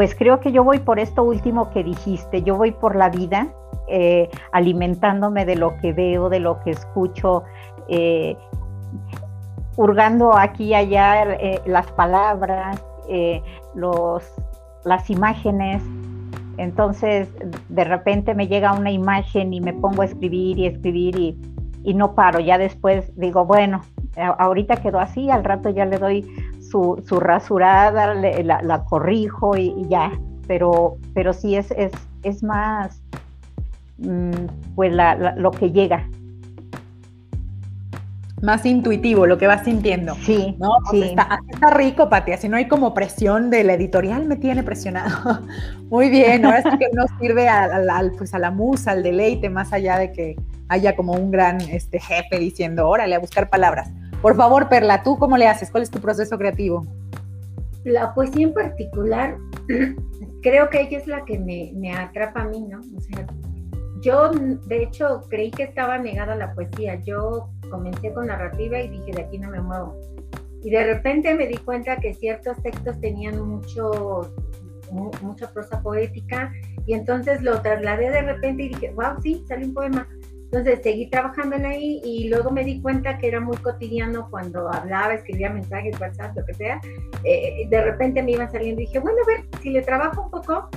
[0.00, 3.48] Pues creo que yo voy por esto último que dijiste, yo voy por la vida
[3.86, 7.42] eh, alimentándome de lo que veo, de lo que escucho,
[7.86, 8.34] eh,
[9.76, 12.82] hurgando aquí y allá eh, las palabras,
[13.74, 14.24] los,
[14.86, 15.82] las imágenes.
[16.56, 17.28] Entonces,
[17.68, 21.38] de repente me llega una imagen y me pongo a escribir y escribir y,
[21.84, 22.40] y no paro.
[22.40, 23.82] Ya después digo, bueno,
[24.16, 26.26] ahorita quedó así, al rato ya le doy
[26.70, 30.12] su, su rasurada, la, corrijo y, ya,
[30.46, 33.02] pero, pero sí es, es, es más
[33.98, 34.94] mm, pues
[35.36, 36.08] lo que llega.
[38.42, 40.14] Más intuitivo, lo que vas sintiendo.
[40.14, 40.70] Sí, ¿no?
[40.90, 41.02] sí.
[41.02, 45.42] Está, está, rico, Pati, así no hay como presión de la editorial, me tiene presionado.
[45.90, 49.74] Muy bien, ahora sí que no sirve al, pues a la musa, al deleite, más
[49.74, 50.36] allá de que
[50.68, 53.90] haya como un gran este, jefe diciendo, órale, a buscar palabras.
[54.22, 55.70] Por favor, Perla, ¿tú cómo le haces?
[55.70, 56.86] ¿Cuál es tu proceso creativo?
[57.84, 59.38] La poesía en particular,
[60.42, 62.80] creo que ella es la que me, atrapa a mí, ¿no?
[64.02, 66.96] Yo de hecho creí que estaba negada la poesía.
[66.96, 69.96] Yo comencé con narrativa y dije, de aquí no me muevo.
[70.62, 74.34] Y de repente me di cuenta que ciertos textos tenían mucho,
[75.22, 76.52] mucha prosa poética
[76.86, 80.06] y entonces lo trasladé de repente y dije, wow, sí, sale un poema.
[80.52, 84.68] Entonces seguí trabajando en ahí y luego me di cuenta que era muy cotidiano cuando
[84.68, 86.80] hablaba, escribía mensajes, WhatsApp, lo que sea.
[87.22, 90.30] Eh, de repente me iban saliendo y dije, bueno, a ver, si le trabajo un
[90.30, 90.68] poco,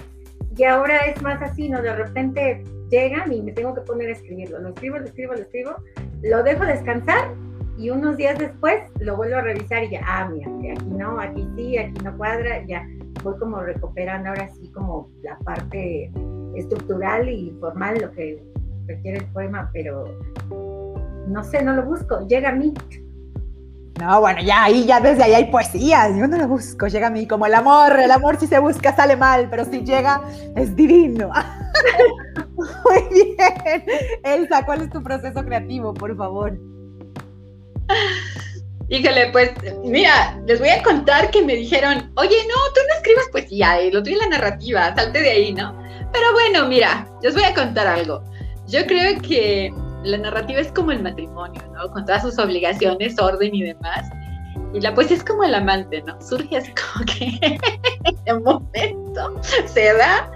[0.55, 1.81] y ahora es más así, ¿no?
[1.81, 4.59] De repente llegan y me tengo que poner a escribirlo.
[4.59, 5.75] Lo escribo, lo escribo, lo escribo,
[6.21, 7.33] lo dejo descansar
[7.75, 11.47] y unos días después lo vuelvo a revisar y ya, ah, mira, aquí no, aquí
[11.55, 12.87] sí, aquí no cuadra, ya
[13.23, 16.11] voy como recuperando ahora sí como la parte
[16.55, 18.52] estructural y formal, lo que
[18.87, 20.05] requiere el poema, pero
[21.27, 22.73] no sé, no lo busco, llega a mí.
[23.99, 27.11] No, bueno, ya ahí, ya desde ahí hay poesía, yo no lo busco, llega a
[27.11, 30.21] mí como el amor, el amor si se busca sale mal, pero si llega
[30.55, 31.31] es divino.
[32.55, 33.83] Muy bien.
[34.23, 36.57] Elsa, ¿cuál es tu proceso creativo, por favor?
[38.89, 39.51] Híjole, pues
[39.83, 43.91] mira, les voy a contar que me dijeron, oye, no, tú no escribes poesía, eh,
[43.91, 45.77] lo tuyo la narrativa, salte de ahí, ¿no?
[46.11, 48.23] Pero bueno, mira, les voy a contar algo.
[48.67, 49.73] Yo creo que
[50.03, 51.91] la narrativa es como el matrimonio, ¿no?
[51.91, 54.09] Con todas sus obligaciones, orden y demás.
[54.73, 56.19] Y la poesía es como el amante, ¿no?
[56.21, 57.59] Surge así como que
[58.25, 60.31] en momento se da.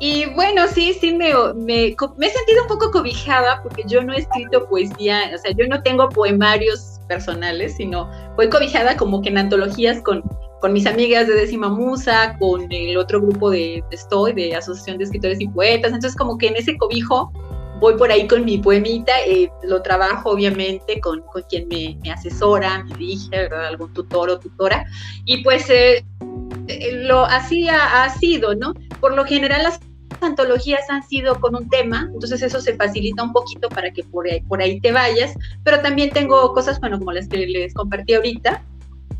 [0.00, 4.12] Y bueno, sí, sí, me, me, me, he sentido un poco cobijada porque yo no
[4.12, 9.30] he escrito poesía, o sea, yo no tengo poemarios personales, sino voy cobijada como que
[9.30, 10.22] en antologías con,
[10.60, 15.04] con mis amigas de Décima Musa, con el otro grupo de Estoy, de Asociación de
[15.04, 17.32] Escritores y Poetas, entonces como que en ese cobijo
[17.80, 22.10] voy por ahí con mi poemita, eh, lo trabajo obviamente con, con quien me, me,
[22.10, 24.84] asesora, me dirige, algún tutor o tutora,
[25.24, 26.04] y pues eh,
[26.66, 28.74] eh, lo así ha, ha, sido, ¿no?
[29.00, 29.80] Por lo general las
[30.20, 34.28] antologías han sido con un tema, entonces eso se facilita un poquito para que por
[34.28, 38.14] ahí, por ahí te vayas, pero también tengo cosas, bueno, como las que les compartí
[38.14, 38.62] ahorita,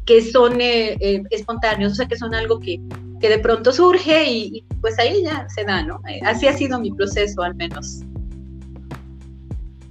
[0.04, 2.80] que son eh, eh, espontáneos, o sea, que son algo que,
[3.20, 6.00] que de pronto surge y, y, pues ahí ya se da, ¿no?
[6.24, 8.00] así ha sido mi proceso al menos.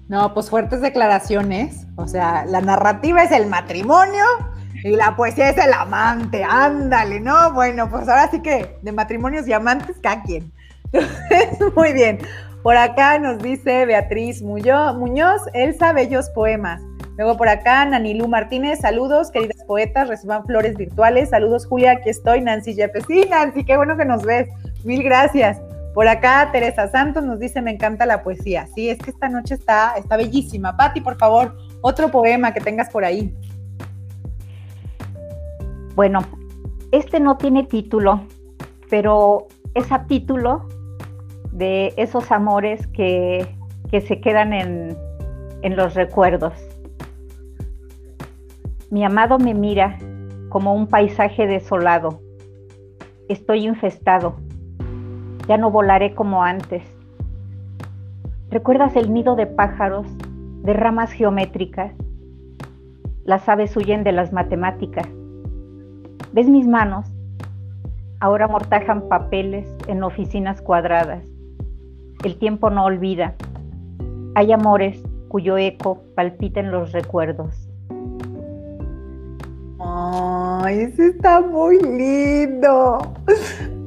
[0.09, 1.85] No, pues fuertes declaraciones.
[1.95, 4.23] O sea, la narrativa es el matrimonio
[4.83, 6.43] y la poesía es el amante.
[6.43, 7.53] Ándale, ¿no?
[7.53, 10.51] Bueno, pues ahora sí que de matrimonios y amantes, cada quien.
[11.75, 12.19] Muy bien.
[12.63, 16.81] Por acá nos dice Beatriz Muñoz, Elsa, bellos poemas.
[17.17, 21.29] Luego por acá, Nanilú Martínez, saludos, queridas poetas, reciban flores virtuales.
[21.29, 23.05] Saludos, Julia, aquí estoy, Nancy Yepes.
[23.07, 24.47] Sí, Nancy, qué bueno que nos ves.
[24.83, 25.59] Mil gracias.
[25.97, 28.67] Por acá, Teresa Santos nos dice, me encanta la poesía.
[28.75, 30.77] Sí, es que esta noche está, está bellísima.
[30.77, 33.35] Patti, por favor, otro poema que tengas por ahí.
[35.95, 36.19] Bueno,
[36.91, 38.21] este no tiene título,
[38.91, 40.67] pero es a título
[41.51, 43.55] de esos amores que,
[43.89, 44.95] que se quedan en,
[45.63, 46.53] en los recuerdos.
[48.91, 49.97] Mi amado me mira
[50.49, 52.21] como un paisaje desolado.
[53.29, 54.35] Estoy infestado
[55.47, 56.83] ya no volaré como antes.
[58.49, 60.07] ¿Recuerdas el nido de pájaros,
[60.63, 61.93] de ramas geométricas?
[63.23, 65.07] Las aves huyen de las matemáticas.
[66.33, 67.05] ¿Ves mis manos?
[68.19, 71.23] Ahora mortajan papeles en oficinas cuadradas.
[72.23, 73.35] El tiempo no olvida.
[74.35, 77.69] Hay amores cuyo eco palpita en los recuerdos.
[79.79, 82.99] Ay, ese está muy lindo.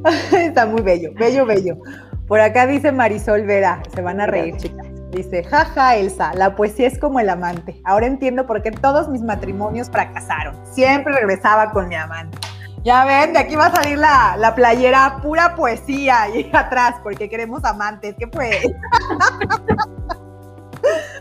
[0.32, 1.78] Está muy bello, bello, bello.
[2.26, 4.86] Por acá dice Marisol Vera, se van a reír, chicas.
[5.10, 7.80] Dice, jaja, Elsa, la poesía es como el amante.
[7.84, 10.54] Ahora entiendo por qué todos mis matrimonios fracasaron.
[10.72, 12.38] Siempre regresaba con mi amante.
[12.84, 17.28] Ya ven, de aquí va a salir la, la playera pura poesía y atrás, porque
[17.28, 18.14] queremos amantes.
[18.16, 18.60] ¿Qué fue?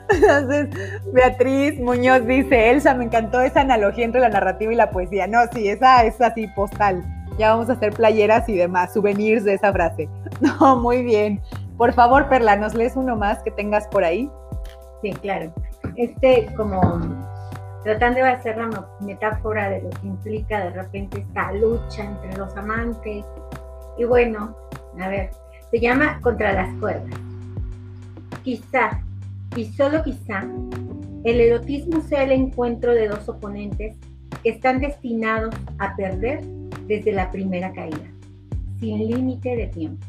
[0.09, 0.69] Entonces,
[1.11, 5.27] Beatriz Muñoz dice, Elsa, me encantó esa analogía entre la narrativa y la poesía.
[5.27, 7.03] No, sí, esa es así postal.
[7.39, 10.09] Ya vamos a hacer playeras y demás, souvenirs de esa frase.
[10.41, 11.41] No, muy bien.
[11.77, 14.29] Por favor, Perla, ¿nos lees uno más que tengas por ahí?
[15.01, 15.53] Sí, claro.
[15.95, 16.81] Este, como
[17.83, 22.55] tratando de hacer la metáfora de lo que implica de repente esta lucha entre los
[22.57, 23.25] amantes.
[23.97, 24.53] Y bueno,
[24.99, 25.29] a ver,
[25.71, 27.17] se llama Contra las cuerdas.
[28.43, 29.01] Quizá,
[29.55, 30.43] y solo quizá,
[31.23, 33.95] el erotismo sea el encuentro de dos oponentes
[34.43, 36.41] que están destinados a perder
[36.87, 38.11] desde la primera caída,
[38.79, 40.05] sin límite de tiempo.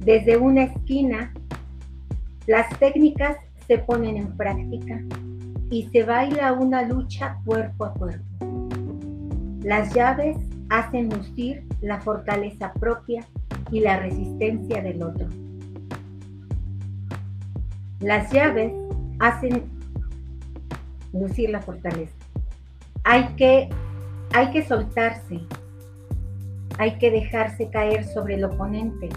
[0.00, 1.32] Desde una esquina,
[2.46, 5.02] las técnicas se ponen en práctica
[5.70, 8.24] y se baila una lucha cuerpo a cuerpo.
[9.62, 10.38] Las llaves
[10.70, 13.26] hacen lucir la fortaleza propia
[13.70, 15.28] y la resistencia del otro.
[18.00, 18.72] Las llaves
[19.18, 19.64] hacen
[21.12, 22.14] lucir la fortaleza.
[23.04, 23.68] Hay que
[24.32, 25.40] hay que soltarse,
[26.78, 29.08] hay que dejarse caer sobre el oponente,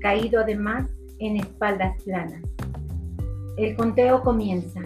[0.00, 2.42] caído además en espaldas planas.
[3.56, 4.80] El conteo comienza.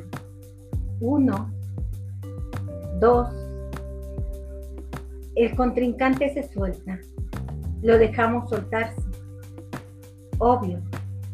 [1.01, 1.51] Uno,
[3.01, 3.29] dos.
[5.35, 6.99] El contrincante se suelta.
[7.83, 9.03] Lo dejamos soltarse.
[10.39, 10.81] Obvio,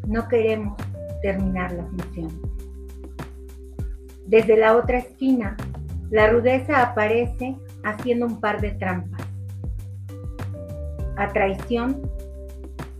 [0.06, 0.76] no queremos
[1.22, 2.40] terminar la función.
[4.26, 5.56] Desde la otra esquina,
[6.10, 7.56] la rudeza aparece
[7.86, 9.22] haciendo un par de trampas.
[11.16, 12.02] A traición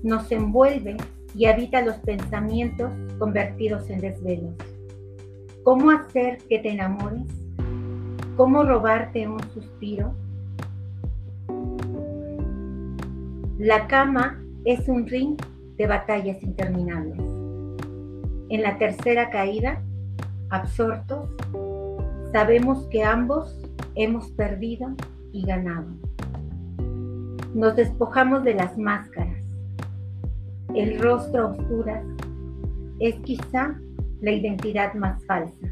[0.02, 0.96] nos envuelve
[1.34, 4.54] y habita los pensamientos convertidos en desvelos.
[5.64, 7.26] ¿Cómo hacer que te enamores?
[8.36, 10.14] ¿Cómo robarte un suspiro?
[13.58, 15.36] La cama es un ring
[15.76, 17.18] de batallas interminables.
[18.48, 19.82] En la tercera caída,
[20.50, 21.28] absortos,
[22.32, 24.94] sabemos que ambos hemos perdido
[25.32, 25.86] y ganado.
[27.54, 29.44] Nos despojamos de las máscaras.
[30.74, 32.04] El rostro a oscuras
[33.00, 33.78] es quizá
[34.20, 35.68] la identidad más falsa.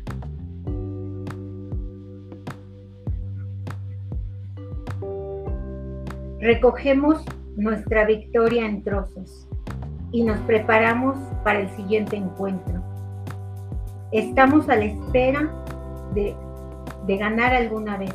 [6.40, 7.24] Recogemos
[7.56, 9.48] nuestra victoria en trozos
[10.12, 12.82] y nos preparamos para el siguiente encuentro.
[14.12, 15.50] Estamos a la espera
[16.14, 16.36] de,
[17.06, 18.14] de ganar alguna vez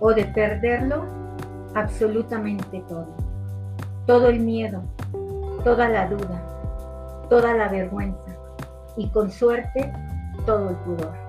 [0.00, 1.04] o de perderlo
[1.74, 3.08] absolutamente todo.
[4.06, 4.82] Todo el miedo,
[5.64, 8.36] toda la duda, toda la vergüenza
[8.96, 9.92] y con suerte
[10.44, 11.26] todo el pudor.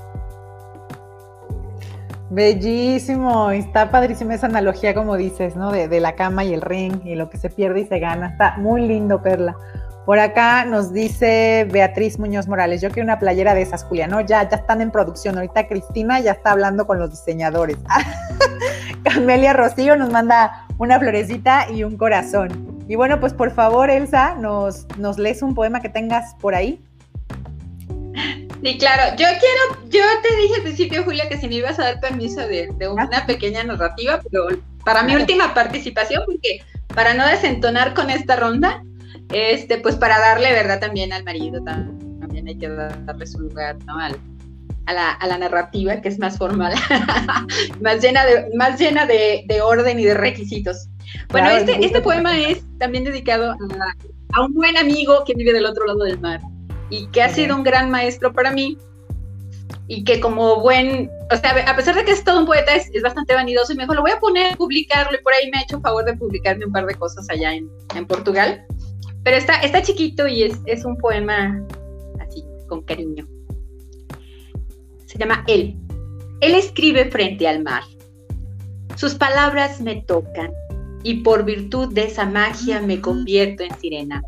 [2.29, 5.71] Bellísimo, está padrísima esa analogía como dices, ¿no?
[5.71, 8.27] De, la cama y el ring y lo que se pierde y se gana.
[8.27, 9.55] Está muy lindo, Perla.
[10.07, 14.21] Por acá nos dice Beatriz Muñoz Morales, yo quiero una playera de esas, Julia, ¿no?
[14.21, 15.35] Ya, ya están en producción.
[15.35, 17.75] Ahorita Cristina ya está hablando con los diseñadores.
[19.03, 22.85] Camelia Rocío nos manda una florecita y un corazón.
[22.87, 26.81] Y bueno, pues por favor, Elsa, nos, nos lees un poema que tengas por ahí.
[28.63, 29.13] Sí, claro.
[29.17, 32.47] Yo quiero, yo te dije al principio, Julia, que si me ibas a dar permiso
[32.47, 33.25] de, una ah.
[33.27, 36.61] pequeña narrativa, pero para mi última participación, porque
[36.95, 38.81] para no desentonar con esta ronda,
[39.31, 43.97] este, pues para darle verdad también al marido, también hay que darle su lugar, ¿no?
[43.99, 46.73] a, la, narrativa, que es más formal,
[47.81, 50.87] más llena, de, más llena de, orden y de requisitos.
[51.29, 53.55] Bueno, este, este poema es también dedicado
[54.33, 56.39] a un buen amigo que vive del otro lado del mar
[56.89, 58.77] y que ha sido un gran maestro para mí
[59.87, 63.01] y que como buen, o sea, a pesar de que es todo un poeta, es,
[63.01, 65.61] bastante vanidoso y me dijo, lo voy a poner, publicarlo y por ahí me ha
[65.61, 67.69] hecho favor de publicarme un par de cosas allá en,
[68.07, 68.65] Portugal.
[69.27, 71.61] Pero está, está chiquito y es, es un poema
[72.21, 73.27] así, con cariño.
[75.05, 75.75] Se llama Él.
[76.39, 77.83] Él escribe frente al mar.
[78.95, 80.53] Sus palabras me tocan
[81.03, 84.23] y por virtud de esa magia me convierto en sirena.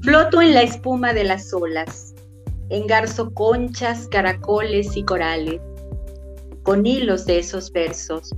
[0.00, 2.14] Floto en la espuma de las olas,
[2.70, 5.60] engarzo conchas, caracoles y corales,
[6.62, 8.34] con hilos de esos versos.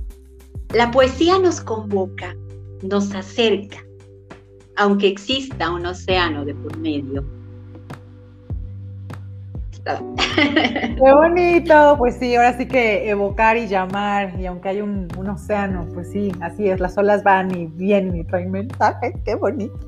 [0.73, 2.35] La poesía nos convoca,
[2.81, 3.86] nos acerca,
[4.77, 7.25] aunque exista un océano de por medio.
[10.35, 15.87] Qué bonito, pues sí, ahora sí que evocar y llamar, y aunque hay un, océano,
[15.93, 19.79] pues sí, así es, las olas van y vienen y traen mensajes, qué bonito.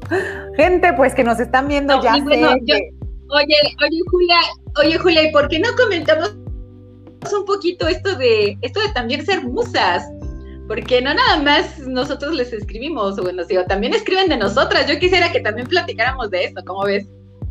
[0.55, 2.15] Gente, pues que nos están viendo ya.
[2.15, 2.47] Oye,
[3.31, 4.37] oye, Julia,
[4.81, 6.35] oye, Julia, ¿y por qué no comentamos
[7.37, 10.09] un poquito esto de, esto de también ser musas?
[10.69, 14.85] Porque no nada más nosotros les escribimos, bueno, digo, también escriben de nosotras.
[14.85, 17.07] Yo quisiera que también platicáramos de eso, ¿cómo ves?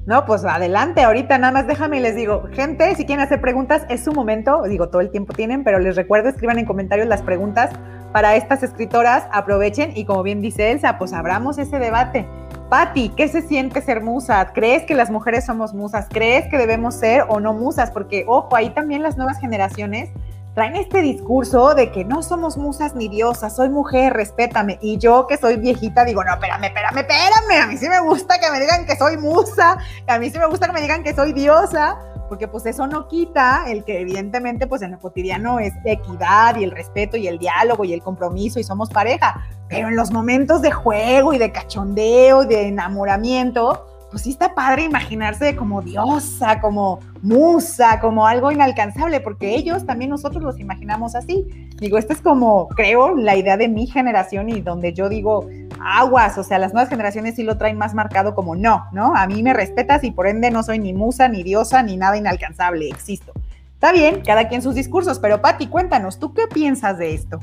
[0.07, 3.83] No, pues adelante, ahorita nada más déjame y les digo, gente, si quieren hacer preguntas,
[3.89, 7.23] es su momento, digo, todo el tiempo tienen, pero les recuerdo, escriban en comentarios las
[7.23, 7.71] preguntas
[8.13, 12.25] para estas escritoras, aprovechen y como bien dice Elsa, pues abramos ese debate.
[12.71, 14.53] Patti, ¿qué se siente ser musa?
[14.55, 16.07] ¿Crees que las mujeres somos musas?
[16.09, 17.91] ¿Crees que debemos ser o no musas?
[17.91, 20.11] Porque, ojo, ahí también las nuevas generaciones
[20.59, 24.77] traen este discurso de que no somos musas ni diosas, soy mujer, respétame.
[24.83, 28.41] Y yo que soy viejita digo, no, espérame, espérame, espérame, a mí sí me gusta
[28.41, 29.79] que me digan que soy musa,
[30.09, 31.97] a mí sí me gusta que me digan que soy diosa,
[32.29, 36.65] porque pues eso no quita el que evidentemente pues en lo cotidiano es equidad y
[36.65, 40.61] el respeto y el diálogo y el compromiso y somos pareja, pero en los momentos
[40.61, 46.61] de juego y de cachondeo y de enamoramiento, pues sí está padre imaginarse como diosa,
[46.61, 51.47] como musa, como algo inalcanzable, porque ellos también nosotros los imaginamos así.
[51.79, 55.47] Digo, esta es como, creo, la idea de mi generación y donde yo digo,
[55.81, 59.15] aguas, o sea, las nuevas generaciones sí lo traen más marcado como no, ¿no?
[59.15, 62.17] A mí me respetas y por ende no soy ni musa, ni diosa, ni nada
[62.17, 63.33] inalcanzable, existo.
[63.75, 67.41] Está bien, cada quien sus discursos, pero Patti, cuéntanos, ¿tú qué piensas de esto?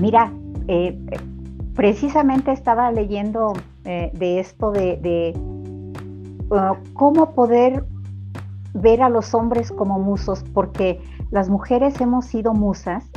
[0.00, 0.32] Mira,
[0.66, 0.98] eh,
[1.74, 3.52] precisamente estaba leyendo
[3.84, 5.34] eh, de esto de,
[6.94, 7.84] cómo poder
[8.74, 13.10] ver a los hombres como musos, porque las mujeres hemos sido musas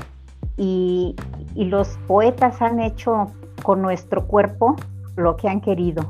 [0.57, 1.15] y,
[1.55, 3.27] los poetas han hecho
[3.63, 4.75] con nuestro cuerpo
[5.15, 6.03] lo que han querido.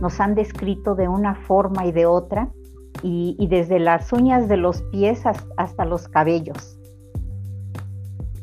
[0.00, 2.48] Nos han descrito de una forma y de otra,
[3.02, 5.22] y, desde las uñas de los pies
[5.56, 6.78] hasta, los cabellos,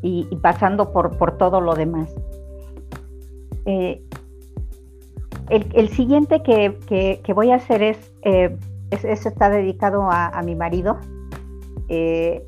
[0.01, 2.13] y, pasando por, por, todo lo demás.
[3.65, 4.03] Eh,
[5.49, 8.55] el, siguiente que, voy a hacer es, eh,
[8.91, 10.97] eso está dedicado a, mi marido,
[11.89, 12.47] eh,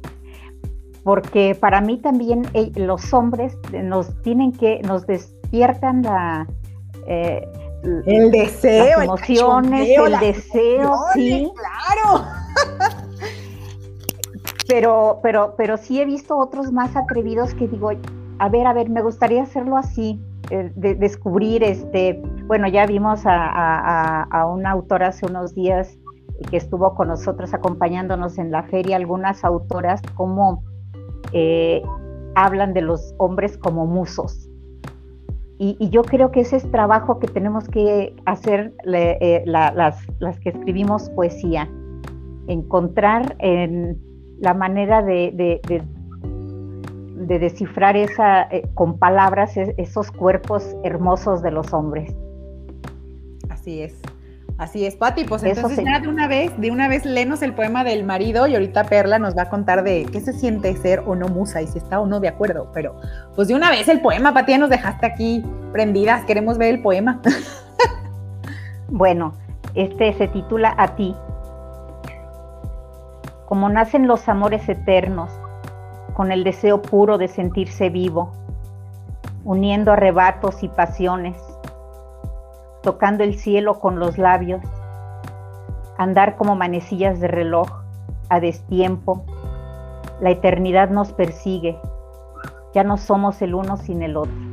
[1.03, 6.47] porque para mí también eh, los hombres nos tienen que, nos despiertan la...
[7.07, 11.51] el deseo, las emociones, el, deseo, sí.
[11.55, 12.25] Claro.
[14.67, 17.91] pero, pero, pero sí he visto otros más atrevidos que digo,
[18.38, 20.19] a ver, a ver, me gustaría hacerlo así,
[20.49, 25.97] de, descubrir, este, bueno, ya vimos a, a, una autora hace unos días
[26.49, 30.63] que estuvo con nosotros acompañándonos en la feria, algunas autoras como
[31.33, 31.81] eh,
[32.35, 34.47] hablan de los hombres como musos.
[35.63, 39.75] Y, yo creo que ese es trabajo que tenemos que hacer eh, las,
[40.19, 41.69] las, que escribimos poesía,
[42.47, 44.01] encontrar en
[44.39, 45.83] la manera de,
[47.28, 52.13] descifrar esa, eh, con palabras esos cuerpos hermosos de los hombres.
[53.49, 53.95] Así es.
[54.57, 57.84] Así es, Pati, pues entonces ya de una vez, de una vez lenos el poema
[57.84, 61.15] del marido y ahorita Perla nos va a contar de qué se siente ser o
[61.15, 62.95] no musa y si está o no de acuerdo, pero
[63.36, 66.82] pues de una vez el poema, Pati, ya nos dejaste aquí prendidas, queremos ver el
[66.84, 67.19] poema.
[68.88, 69.34] bueno,
[69.74, 71.15] este se titula A ti.
[73.47, 75.32] Como nacen los amores eternos,
[76.14, 78.32] con el deseo puro de sentirse vivo,
[79.43, 81.36] uniendo arrebatos y pasiones
[82.82, 84.62] tocando el cielo con los labios,
[85.97, 87.68] andar como manecillas de reloj
[88.30, 89.24] a destiempo.
[90.20, 91.80] La eternidad nos persigue,
[92.74, 94.51] ya no somos el uno sin el otro.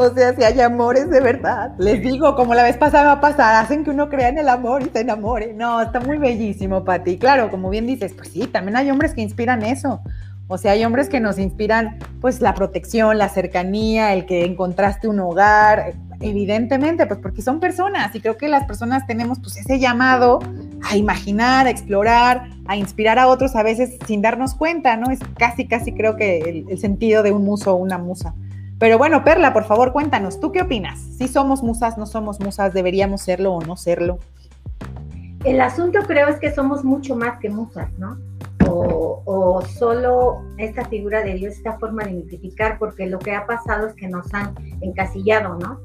[0.00, 1.72] O sea, si hay amores de verdad.
[1.76, 4.48] Les digo, como la vez pasada va a pasar, hacen que uno crea en el
[4.48, 5.54] amor y se enamore.
[5.54, 7.18] No, está muy bellísimo, Pati.
[7.18, 10.00] Claro, como bien dices, pues sí, también hay hombres que inspiran eso.
[10.46, 15.08] O sea, hay hombres que nos inspiran pues la protección, la cercanía, el que encontraste
[15.08, 19.80] un hogar, evidentemente, pues porque son personas y creo que las personas tenemos pues ese
[19.80, 20.38] llamado
[20.88, 25.10] a imaginar, a explorar, a inspirar a otros a veces sin darnos cuenta, ¿no?
[25.10, 28.32] Es casi, casi creo que el, sentido de un muso o una musa.
[28.78, 31.00] Pero bueno, Perla, por favor, cuéntanos, ¿tú qué opinas?
[31.00, 34.18] Si somos musas, no somos musas, deberíamos serlo o no serlo.
[35.44, 38.16] El asunto creo es que somos mucho más que musas, ¿no?
[38.70, 43.86] o, solo esta figura de Dios, esta forma de identificar, porque lo que ha pasado
[43.86, 45.80] es que nos han encasillado, ¿no?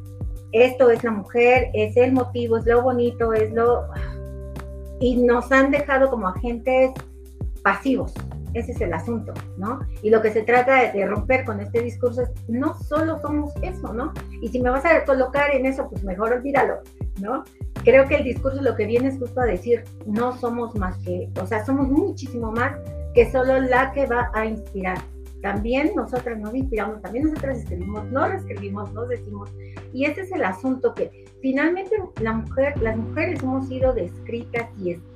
[0.52, 3.86] Esto es la mujer, es el motivo, es lo bonito, es lo...
[5.00, 6.91] Y nos han dejado como agentes
[7.64, 8.14] pasivos,
[8.54, 9.80] ese es el asunto, ¿no?
[10.01, 13.93] Y lo que se trata de romper con este discurso es, no solo somos eso,
[13.93, 14.14] ¿no?
[14.41, 16.80] Y si me vas a colocar en eso, pues mejor olvídalo,
[17.22, 17.43] ¿no?
[17.84, 21.30] Creo que el discurso lo que viene es justo a decir, no somos más que,
[21.41, 22.78] o sea, somos muchísimo más
[23.14, 24.97] que solo la que va a inspirar.
[25.41, 29.51] También nosotras nos inspiramos, también nosotras escribimos, no reescribimos, nos decimos.
[29.91, 34.91] Y ese es el asunto que finalmente la mujer, las mujeres hemos sido descritas y
[34.91, 35.12] escritas,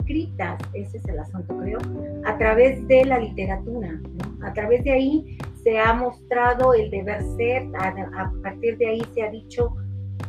[0.73, 1.79] ese es el asunto creo,
[2.25, 3.99] a través de la literatura.
[4.41, 9.23] A través de ahí se ha mostrado el deber ser, a, partir de ahí se
[9.23, 9.75] ha dicho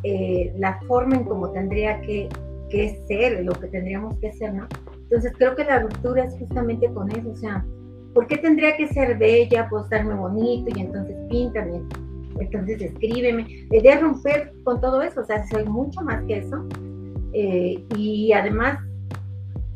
[0.03, 2.29] eh, la forma en cómo tendría que,
[2.71, 4.67] que ser, lo que tendríamos que ser, ¿no?
[5.03, 7.65] Entonces creo que la ruptura es justamente con eso, o sea,
[8.15, 9.69] ¿por qué tendría que ser bella,
[10.05, 11.83] muy bonito y entonces píntame,
[12.39, 13.67] entonces escríbeme?
[13.71, 16.67] Idea es romper con todo eso, o sea, soy mucho más que eso.
[17.33, 18.79] Eh, y además,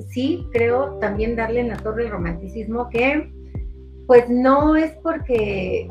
[0.09, 3.33] sí, creo también darle en la torre el romanticismo que,
[4.07, 5.89] pues no es porque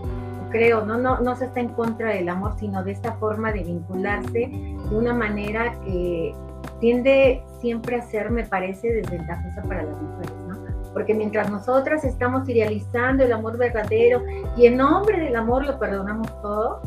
[0.52, 3.64] creo, no, no, no se está en contra del amor, sino de esta forma de
[3.64, 6.34] vincularse de una manera que
[6.80, 10.92] tiende siempre a ser, me parece, desventajosa para las mujeres, ¿no?
[10.94, 14.24] Porque mientras nosotras estamos idealizando el amor verdadero
[14.58, 16.82] y en nombre del amor lo perdonamos todo,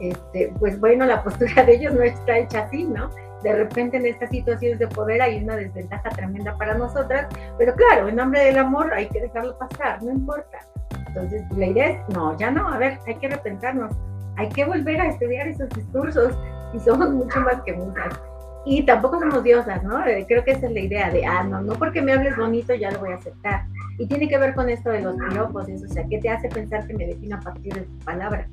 [0.00, 3.10] este, pues bueno, la postura de ellos no está hecha así, ¿no?
[3.42, 8.08] De repente en estas situaciones de poder hay una desventaja tremenda para nosotras, pero claro,
[8.08, 10.58] en nombre del amor hay que dejarlo pasar, no importa.
[11.06, 13.94] Entonces, la idea es, no, ya no, a ver, hay que repensarnos,
[14.36, 16.36] hay que volver a estudiar esos discursos
[16.74, 18.20] y somos mucho más que muchas.
[18.64, 20.04] Y tampoco somos diosas, ¿no?
[20.04, 22.74] Eh, creo que esa es la idea de, ah, no, no porque me hables bonito
[22.74, 23.64] ya lo voy a aceptar.
[23.98, 26.48] Y tiene que ver con esto de los piropos, eso, o sea, ¿qué te hace
[26.48, 28.46] pensar que me define a partir de tu palabra?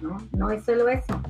[0.00, 0.18] ¿No?
[0.32, 1.20] No es solo eso.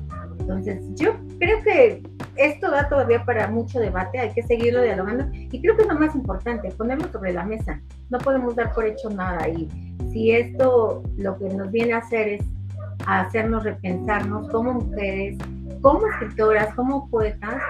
[0.47, 2.01] Entonces, yo creo que
[2.37, 5.25] esto da todavía para mucho debate, hay que seguirlo dialogando.
[5.33, 7.81] Y creo que es lo más importante, ponerlo sobre la mesa.
[8.09, 9.49] No podemos dar por hecho nada.
[9.49, 9.67] Y
[10.13, 12.41] si esto lo que nos viene a hacer es
[13.05, 15.37] a hacernos repensarnos como mujeres,
[15.81, 17.61] como escritoras, como poetas,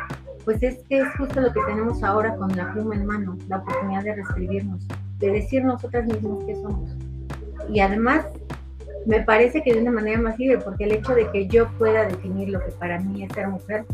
[0.46, 3.58] pues es que es justo lo que tenemos ahora con la pluma en mano, la
[3.58, 6.92] oportunidad de reescribirnos, de decir nosotras mismas qué somos.
[7.70, 8.26] Y además,
[9.08, 12.06] me parece que de una manera más libre, porque el hecho de que yo pueda
[12.06, 13.86] definir lo que para mí es ser mujer,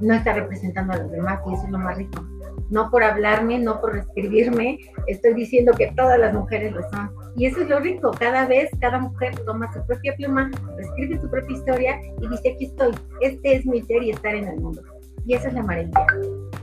[0.00, 2.24] no está representando a los demás y eso es lo más rico.
[2.70, 4.78] No por hablarme, no por reescribirme,
[5.08, 7.10] estoy diciendo que todas las mujeres lo son.
[7.36, 11.28] Y eso es lo rico, cada vez cada mujer toma su propia pluma, escribe su
[11.28, 14.82] propia historia y dice, aquí estoy, este es mi ser y estar en el mundo.
[15.26, 16.06] Y esa es la maravilla.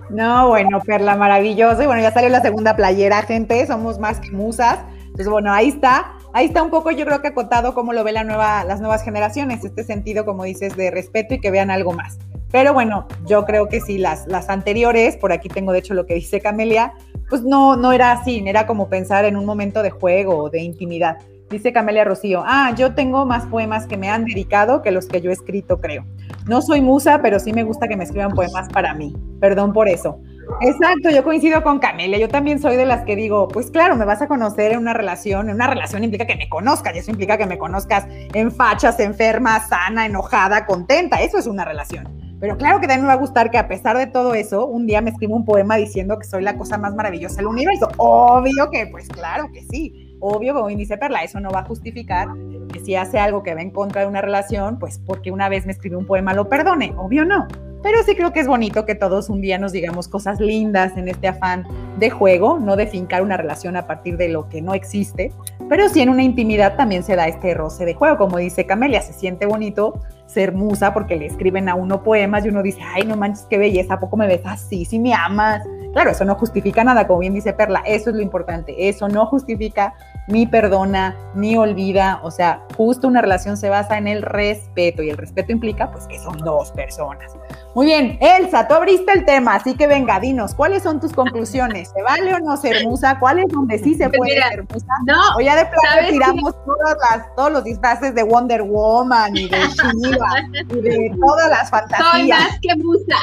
[0.10, 1.84] No, bueno, Perla, maravilloso.
[1.84, 3.68] Y bueno, ya salió la segunda playera, gente.
[3.68, 4.80] Somos más que musas.
[5.06, 6.17] Entonces, bueno, ahí está.
[6.38, 9.02] Ahí está un poco, yo creo que acotado cómo lo ve la nueva, las nuevas
[9.02, 12.20] generaciones, este sentido, como dices, de respeto y que vean algo más.
[12.52, 16.06] Pero bueno, yo creo que sí, las, las anteriores, por aquí tengo de hecho lo
[16.06, 16.94] que dice Camelia,
[17.28, 20.62] pues no, no era así, era como pensar en un momento de juego o de
[20.62, 21.18] intimidad.
[21.50, 25.22] Dice Camelia Rocío, ah, yo tengo más poemas que me han dedicado que los que
[25.22, 26.06] yo he escrito, creo.
[26.46, 29.12] No soy musa, pero sí me gusta que me escriban poemas para mí.
[29.40, 30.20] Perdón por eso.
[30.62, 32.18] Exacto, yo coincido con Camelia.
[32.18, 34.94] Yo también soy de las que digo, pues claro, me vas a conocer en una
[34.94, 35.50] relación.
[35.50, 39.00] En una relación implica que me conozcas, y eso implica que me conozcas en fachas,
[39.00, 41.22] enferma, sana, enojada, contenta.
[41.22, 42.08] Eso es una relación.
[42.40, 44.86] Pero claro que también me va a gustar que a pesar de todo eso, un
[44.86, 47.90] día me escriba un poema diciendo que soy la cosa más maravillosa del universo.
[47.98, 52.28] Obvio que, pues claro que sí obvio, como dice Perla, eso no va a justificar
[52.72, 55.66] que si hace algo que va en contra de una relación, pues porque una vez
[55.66, 57.48] me escribió un poema lo perdone, obvio no.
[57.88, 61.08] Pero sí creo que es bonito que todos un día nos digamos cosas lindas en
[61.08, 61.66] este afán
[61.98, 65.32] de juego, no de fincar una relación a partir de lo que no existe,
[65.70, 69.02] pero sí en una intimidad también se da este roce de juego, como dice Camelia,
[69.02, 73.06] se siente bonito ser musa porque le escriben a uno poemas y uno dice, ay,
[73.06, 74.84] no manches, qué belleza, ¿a poco me ves así?
[74.84, 75.64] Si me amas.
[75.94, 79.26] Claro, eso no justifica nada, como bien dice Perla, eso es lo importante, eso no
[79.28, 79.94] justifica
[80.28, 85.10] ni perdona, ni olvida, o sea, justo una relación se basa en el respeto y
[85.10, 87.34] el respeto implica pues que son dos personas.
[87.76, 91.92] Muy bien, Elsa, tú abriste el tema, así que venga, dinos, ¿cuáles son tus conclusiones?
[91.96, 93.20] ¿Se vale o no ser musa?
[93.20, 94.88] ¿Cuál es donde sí se pues puede ser musa?
[95.06, 99.58] No, o ya de plano tiramos todas todos los disfraces de Wonder Woman y de
[99.60, 100.28] Shiva
[100.70, 102.12] y de todas las fantasías.
[102.12, 103.16] Soy más que musa.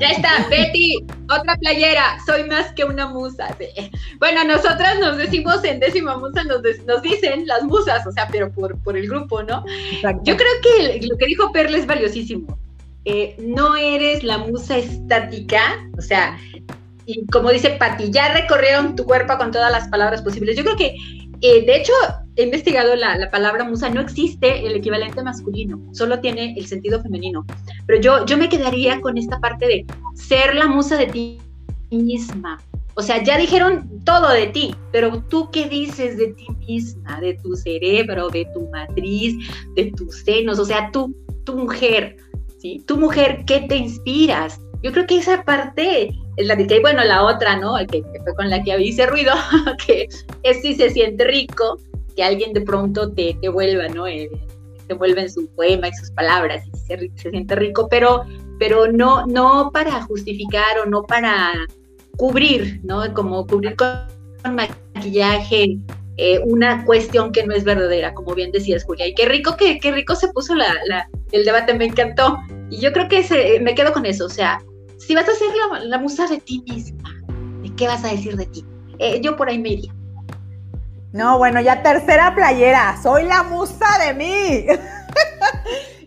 [0.00, 3.48] ya está, Betty, otra playera, soy más que una musa.
[4.18, 8.50] Bueno, nosotras nos decimos en décima musa, nos, nos dicen las musas, o sea, pero
[8.50, 9.64] por, por el grupo, ¿no?
[10.22, 12.58] Yo creo que lo que dijo Perla es valiosísimo
[13.08, 15.60] eh, no eres la musa estática,
[15.96, 16.36] o sea,
[17.06, 20.56] y como dice Patti, ya recorrieron tu cuerpo con todas las palabras posibles.
[20.56, 20.96] Yo creo que,
[21.40, 21.92] eh, de hecho,
[22.34, 27.46] he investigado la, palabra musa, no existe el equivalente masculino, solo tiene el sentido femenino.
[27.86, 31.38] Pero yo, yo me quedaría con esta parte de ser la musa de ti
[31.92, 32.60] misma.
[32.98, 37.34] O sea, ya dijeron todo de ti, pero tú qué dices de ti misma, de
[37.34, 39.36] tu cerebro, de tu matriz,
[39.74, 42.16] de tus senos, o sea, tú, tu mujer,
[42.58, 42.82] ¿sí?
[42.86, 44.58] Tu mujer, ¿qué te inspiras?
[44.82, 47.74] Yo creo que esa parte es la que, bueno, la otra, ¿no?
[47.86, 49.34] Que, fue con la que hice ruido,
[49.86, 50.08] que
[50.42, 51.78] es si se siente rico,
[52.16, 54.06] que alguien de pronto te, te vuelva, ¿no?
[54.06, 54.30] Eh,
[54.88, 58.22] te vuelve en su poema y sus palabras se, se, siente rico, pero,
[58.58, 61.52] pero no, no para justificar o no para
[62.16, 63.12] cubrir, ¿no?
[63.14, 65.78] Como cubrir con maquillaje
[66.18, 69.06] eh, una cuestión que no es verdadera, como bien decías, Julia.
[69.06, 70.74] Y qué rico que qué rico se puso la,
[71.32, 72.38] el debate, me encantó.
[72.70, 74.24] Y yo creo que se, me quedo con eso.
[74.24, 74.60] O sea,
[74.98, 75.48] si vas a ser
[75.84, 77.22] la, musa de ti misma,
[77.62, 78.64] ¿de qué vas a decir de ti?
[78.98, 79.92] Eh, yo por ahí me iría.
[81.12, 82.98] No, bueno, ya tercera playera.
[83.02, 84.66] Soy la musa de mí.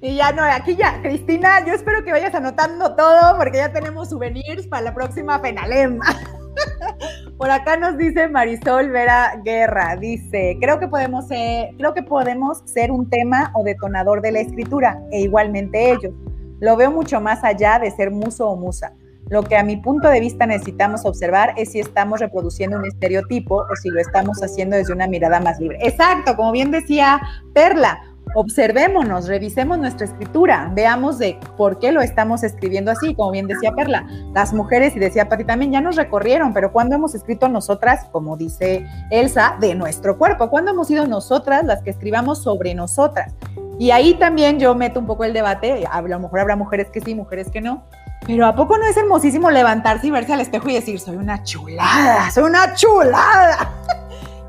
[0.02, 4.10] y ya no, aquí ya, Cristina, yo espero que vayas anotando todo porque ya tenemos
[4.10, 6.00] souvenirs para la próxima Penalem.
[7.38, 12.62] Por acá nos dice Marisol Vera Guerra, dice, creo que podemos ser, creo que podemos
[12.66, 16.14] ser un tema o detonador de la escritura, e igualmente ellos.
[16.60, 18.94] Lo veo mucho más allá de ser muso o musa.
[19.30, 23.58] Lo que a mi punto de vista necesitamos observar es si estamos reproduciendo un estereotipo
[23.58, 25.78] o si lo estamos haciendo desde una mirada más libre.
[25.82, 27.22] Exacto, como bien decía
[27.54, 28.02] Perla,
[28.36, 33.72] observémonos, revisemos nuestra escritura, veamos de por qué lo estamos escribiendo así, como bien decía
[33.72, 38.06] Perla, las mujeres, y decía Pati también, ya nos recorrieron, pero cuando hemos escrito nosotras,
[38.12, 43.34] como dice Elsa, de nuestro cuerpo, cuando hemos sido nosotras las que escribamos sobre nosotras.
[43.80, 47.00] Y ahí también yo meto un poco el debate, a lo mejor habrá mujeres que
[47.00, 47.84] sí, mujeres que no,
[48.28, 51.42] pero ¿a poco no es hermosísimo levantarse y verse al espejo y decir, soy una
[51.44, 53.72] chulada, soy una chulada?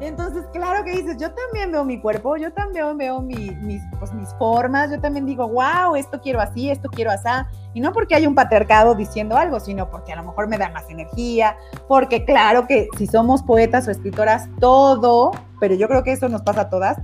[0.01, 4.31] Entonces, claro que dices, yo también veo mi cuerpo, yo también veo mis, pues, mis
[4.39, 7.29] formas, yo también digo, wow, esto quiero así, esto quiero así.
[7.75, 10.71] Y no porque haya un patriarcado diciendo algo, sino porque a lo mejor me da
[10.71, 11.55] más energía,
[11.87, 16.43] porque claro que si somos poetas o escritoras, todo, pero yo creo que eso nos
[16.43, 16.97] pasa a todas,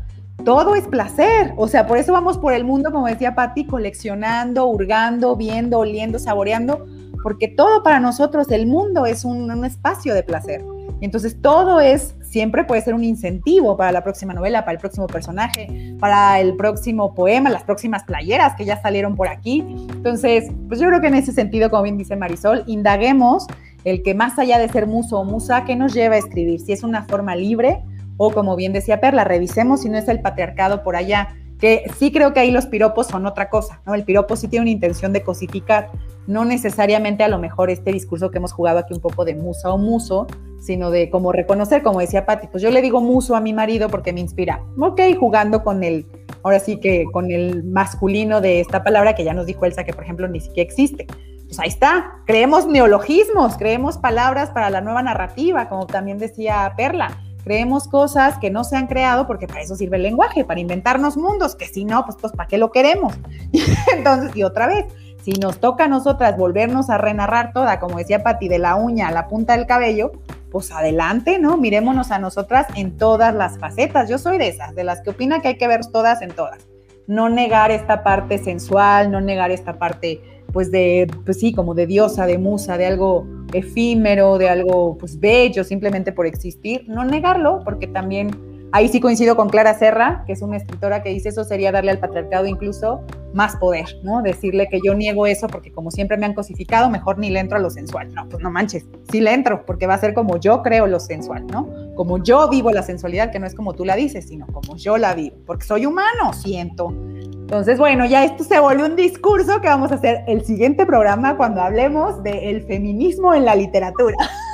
[0.45, 1.53] todo es placer.
[1.59, 6.19] O sea, por eso vamos por el mundo, como decía Patti, coleccionando, hurgando, viendo, oliendo,
[6.19, 6.87] saboreando,
[7.23, 10.65] porque todo para nosotros, el mundo es un, un espacio de placer.
[11.01, 15.07] Entonces, todo es siempre puede ser un incentivo para la próxima novela, para el próximo
[15.07, 19.65] personaje, para el próximo poema, las próximas playeras que ya salieron por aquí.
[19.91, 23.47] Entonces, pues yo creo que en ese sentido, como bien dice Marisol, indaguemos
[23.85, 26.61] el que más allá de ser muso o musa, ¿qué nos lleva a escribir?
[26.61, 27.83] Si es una forma libre
[28.19, 31.29] o como bien decía Perla, revisemos si no es el patriarcado por allá,
[31.59, 33.95] que sí creo que ahí los piropos son otra cosa, ¿no?
[33.95, 35.89] El piropo sí tiene una intención de cosificar,
[36.27, 39.73] no necesariamente a lo mejor este discurso que hemos jugado aquí un poco de musa
[39.73, 40.27] o muso,
[40.61, 43.89] sino de como reconocer, como decía Patti, pues yo le digo muso a mi marido
[43.89, 44.63] porque me inspira.
[44.79, 46.07] Ok, jugando con el,
[46.43, 49.93] ahora sí que con el masculino de esta palabra que ya nos dijo Elsa que
[49.93, 51.07] por ejemplo ni siquiera existe.
[51.47, 57.23] Pues ahí está, creemos neologismos, creemos palabras para la nueva narrativa, como también decía Perla.
[57.45, 61.17] Creemos cosas que no se han creado porque para eso sirve el lenguaje, para inventarnos
[61.17, 63.15] mundos, que si no, pues, pues ¿para qué lo queremos?
[63.97, 64.87] Entonces, y otra vez,
[65.27, 69.09] si nos toca a nosotras volvernos a renarrar toda, como decía Patti, de la uña
[69.09, 70.13] a la punta del cabello,
[70.53, 71.57] pues adelante, ¿no?
[71.57, 74.09] Mirémonos a nosotras en todas las facetas.
[74.09, 76.69] Yo soy de esas, de las que opina que hay que ver todas en todas.
[77.09, 80.21] No negar esta parte sensual, no negar esta parte,
[80.53, 85.19] pues de, pues sí, como de diosa, de musa, de algo efímero, de algo, pues
[85.19, 86.85] bello, simplemente por existir.
[86.87, 88.31] No negarlo, porque también
[88.77, 91.93] Ahí sí coincido con Clara Serra, que es una escritora que dice eso sería darle
[91.93, 93.01] al patriarcado incluso
[93.33, 94.21] más poder, ¿no?
[94.21, 97.57] Decirle que yo niego eso porque como siempre me han cosificado, mejor ni le entro
[97.57, 98.13] a lo sensual.
[98.13, 101.01] No, pues no manches, sí le entro porque va a ser como yo creo lo
[101.01, 101.71] sensual, ¿no?
[101.95, 104.99] Como yo vivo la sensualidad, que no es como tú la dices, sino como yo
[104.99, 106.91] la vivo, porque soy humano, siento.
[106.91, 111.39] Entonces, bueno, ya esto se volvió un discurso que vamos a hacer el siguiente programa
[111.39, 114.17] cuando hablemos del feminismo en la literatura.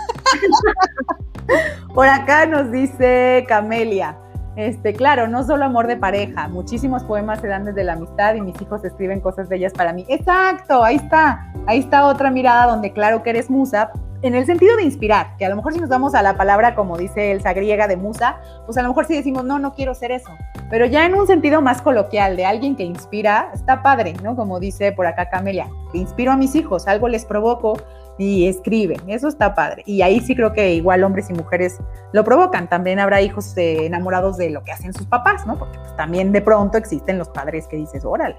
[1.95, 4.17] Por acá nos dice Camelia.
[4.57, 8.43] Este, claro, no solo amor de pareja, muchísimos poemas se dan desde la amistad y
[8.43, 10.05] mis hijos escriben cosas bellas para mí.
[10.09, 13.91] Exacto, ahí está, ahí está otra mirada donde claro que eres musa,
[14.23, 16.77] en el sentido de inspirar, que a lo mejor si nos vamos a la palabra,
[16.77, 19.95] como dice Elsa griega de musa, pues a lo mejor si decimos, no, no quiero
[19.95, 20.31] ser eso,
[20.71, 24.37] pero ya en un sentido más coloquial, de alguien que inspira, está padre, ¿no?
[24.37, 27.79] Como dice por acá Camelia, inspiro a mis hijos, algo les provoco,
[28.19, 28.99] y escriben.
[29.09, 29.83] Eso está padre.
[29.87, 31.79] Y ahí sí creo que igual hombres y mujeres
[32.13, 32.69] lo provocan.
[32.69, 35.59] También habrá hijos eh, enamorados de lo que hacen sus papás, ¿no?
[35.59, 38.37] Porque pues, también de pronto existen los padres que dices, órale.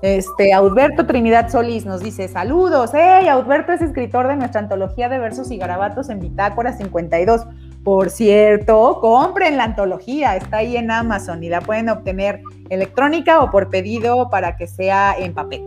[0.00, 5.18] Este, Alberto Trinidad Solís nos dice, saludos, hey, Alberto es escritor de nuestra antología de
[5.18, 7.46] versos y garabatos en Bitácora 52.
[7.82, 13.50] Por cierto, compren la antología, está ahí en Amazon y la pueden obtener electrónica o
[13.50, 15.64] por pedido para que sea en papel.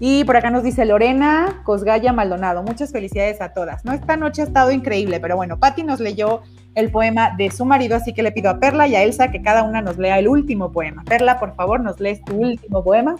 [0.00, 2.62] Y por acá nos dice Lorena Cosgaya Maldonado.
[2.62, 3.84] Muchas felicidades a todas.
[3.84, 6.42] No, esta noche ha estado increíble, pero bueno, Patti nos leyó
[6.74, 9.40] el poema de su marido, así que le pido a Perla y a Elsa que
[9.40, 11.04] cada una nos lea el último poema.
[11.04, 13.16] Perla, por favor, nos lees tu último poema.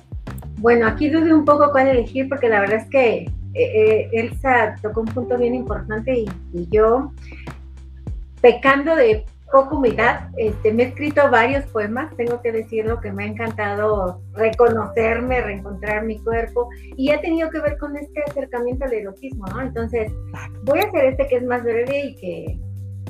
[0.58, 4.74] Bueno, aquí dudé un poco cuál elegir porque la verdad es que eh, eh, Elsa
[4.82, 7.12] tocó un punto bien importante y yo,
[8.40, 13.22] pecando de poco humildad, este, me he escrito varios poemas, tengo que decirlo que me
[13.22, 18.94] ha encantado reconocerme, reencontrar mi cuerpo y ha tenido que ver con este acercamiento al
[18.94, 19.60] erotismo, ¿no?
[19.60, 20.10] Entonces,
[20.64, 22.58] voy a hacer este que es más breve y que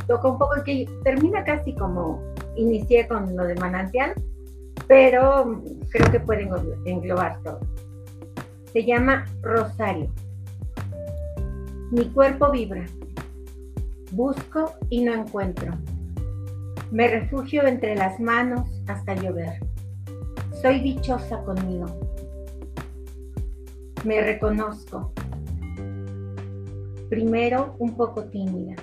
[0.06, 2.20] toca un poco que termina casi como
[2.56, 4.12] inicié con lo de manantial,
[4.86, 6.46] pero creo que puede
[6.84, 7.60] englobar todo.
[8.70, 10.10] Se llama Rosario.
[11.90, 12.84] Mi cuerpo vibra.
[14.12, 15.72] Busco y no encuentro
[16.94, 19.58] me refugio entre las manos hasta llover.
[20.62, 21.86] Soy dichosa conmigo.
[24.04, 25.12] Me reconozco.
[27.08, 28.76] Primero un poco tímida,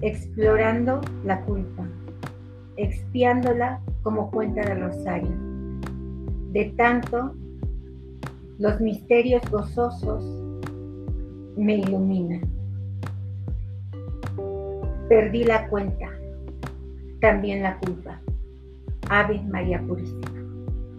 [0.00, 1.86] explorando la culpa,
[2.76, 5.36] expiándola como cuenta de rosario.
[6.52, 7.34] De tanto,
[8.58, 10.24] los misterios gozosos
[11.58, 12.40] me iluminan.
[15.10, 16.19] Perdí la cuenta
[17.20, 18.20] también la culpa.
[19.08, 20.40] Ave María Purísima.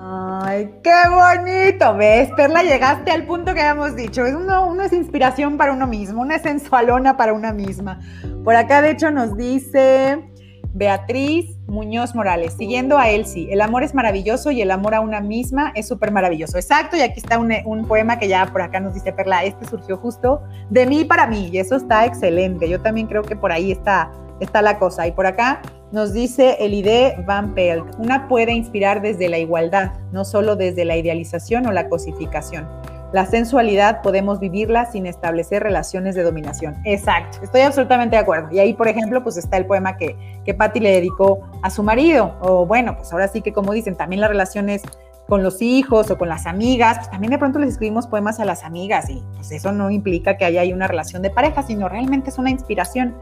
[0.03, 2.29] Ay, qué bonito, ¿ves?
[2.35, 4.25] Perla, llegaste al punto que habíamos dicho.
[4.25, 7.99] Es uno, es inspiración para uno mismo, una sensualona para una misma.
[8.43, 10.27] Por acá, de hecho, nos dice
[10.73, 15.21] Beatriz Muñoz Morales, siguiendo a Elsie, el amor es maravilloso y el amor a una
[15.21, 16.57] misma es súper maravilloso.
[16.57, 19.65] Exacto, y aquí está un, un, poema que ya por acá nos dice Perla, este
[19.65, 20.41] surgió justo
[20.71, 22.67] de mí para mí, y eso está excelente.
[22.67, 25.05] Yo también creo que por ahí está, está la cosa.
[25.05, 25.61] Y por acá
[25.91, 30.95] nos dice Elide Van Pelt, una puede inspirar desde la igualdad, no solo desde la
[30.95, 32.67] idealización o la cosificación.
[33.11, 36.77] La sensualidad podemos vivirla sin establecer relaciones de dominación.
[36.85, 38.47] Exacto, estoy absolutamente de acuerdo.
[38.53, 40.15] Y ahí, por ejemplo, pues está el poema que,
[40.45, 42.37] que Patti le dedicó a su marido.
[42.39, 44.83] O bueno, pues ahora sí que como dicen, también las relaciones
[45.27, 48.45] con los hijos o con las amigas, pues también de pronto les escribimos poemas a
[48.45, 52.29] las amigas y pues eso no implica que haya una relación de pareja, sino realmente
[52.29, 53.15] es una inspiración.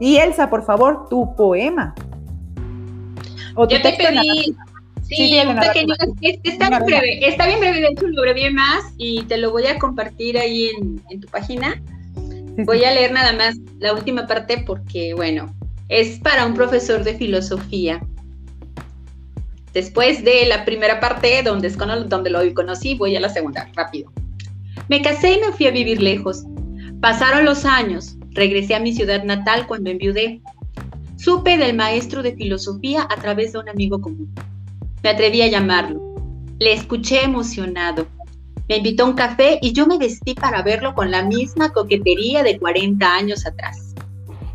[0.00, 1.94] Y Elsa, por favor, tu poema.
[3.56, 4.56] Yo te pedí,
[5.02, 5.94] sí, un pequeño,
[6.42, 9.66] está bien breve, está bien breve, de hecho lo breve más y te lo voy
[9.66, 10.70] a compartir ahí
[11.08, 11.80] en, tu página.
[12.64, 15.54] voy a leer nada más la última parte porque, bueno,
[15.88, 18.04] es para un profesor de filosofía.
[19.72, 24.10] Después de la primera parte, donde, donde lo conocí, voy a la segunda, rápido.
[24.88, 26.44] Me casé y me fui a vivir lejos.
[27.00, 30.42] Pasaron los años, regresé a mi ciudad natal cuando enviudé.
[31.16, 34.34] Supe del maestro de filosofía a través de un amigo común.
[35.02, 36.00] Me atreví a llamarlo.
[36.58, 38.06] Le escuché emocionado.
[38.68, 42.42] Me invitó a un café y yo me vestí para verlo con la misma coquetería
[42.42, 43.94] de 40 años atrás.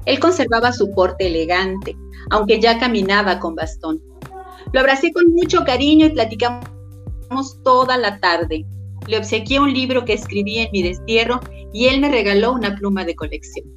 [0.06, 1.96] Él conservaba su porte elegante,
[2.32, 4.02] aunque ya caminaba con bastón.
[4.74, 8.66] Lo abracé con mucho cariño y platicamos toda la tarde.
[9.08, 11.40] Le obsequié un libro que escribí en mi destierro
[11.74, 13.68] y él me regaló una pluma de colección.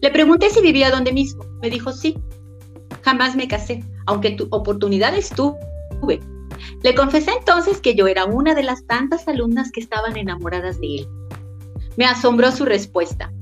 [0.00, 1.44] Le pregunté si vivía donde mismo.
[1.60, 2.16] Me dijo sí.
[3.02, 6.20] Jamás me casé, aunque tu oportunidades tuve.
[6.82, 10.96] Le confesé entonces que yo era una de las tantas alumnas que estaban enamoradas de
[10.96, 11.08] él.
[11.96, 13.32] Me asombró su respuesta.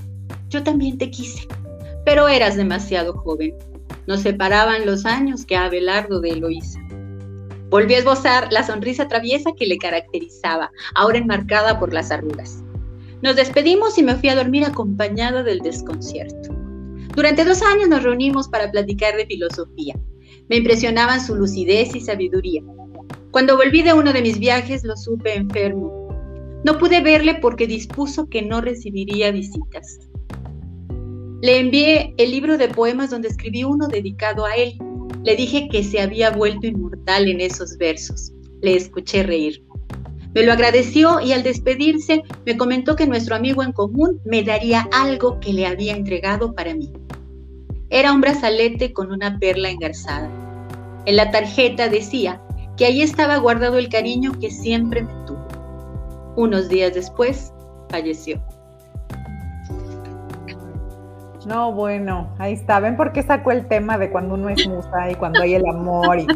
[0.49, 1.47] Yo también te quise,
[2.05, 3.53] pero eras demasiado joven.
[4.07, 6.79] Nos separaban los años que Abelardo de Eloísa.
[7.69, 12.63] Volví a esbozar la sonrisa traviesa que le caracterizaba, ahora enmarcada por las arrugas.
[13.21, 16.53] Nos despedimos y me fui a dormir acompañada del desconcierto.
[17.15, 19.99] Durante dos años nos reunimos para platicar de filosofía.
[20.49, 22.61] Me impresionaban su lucidez y sabiduría.
[23.31, 26.09] Cuando volví de uno de mis viajes lo supe enfermo.
[26.63, 29.99] No pude verle porque dispuso que no recibiría visitas.
[31.41, 34.77] Le envié el libro de poemas donde escribí uno dedicado a él.
[35.23, 38.31] Le dije que se había vuelto inmortal en esos versos.
[38.61, 39.66] Le escuché reír.
[40.37, 44.87] Me lo agradeció y al despedirse me comentó que nuestro amigo en común me daría
[44.93, 46.93] algo que le había entregado para mí.
[47.89, 50.29] Era un brazalete con una perla engarzada.
[51.07, 52.39] En la tarjeta decía
[52.77, 55.43] que ahí estaba guardado el cariño que siempre me tuvo.
[56.35, 57.51] Unos días después,
[57.89, 58.39] falleció.
[61.47, 62.79] No, bueno, ahí está.
[62.79, 65.65] ¿Ven por qué sacó el tema de cuando uno es musa y cuando hay el
[65.65, 66.19] amor?
[66.19, 66.27] Y,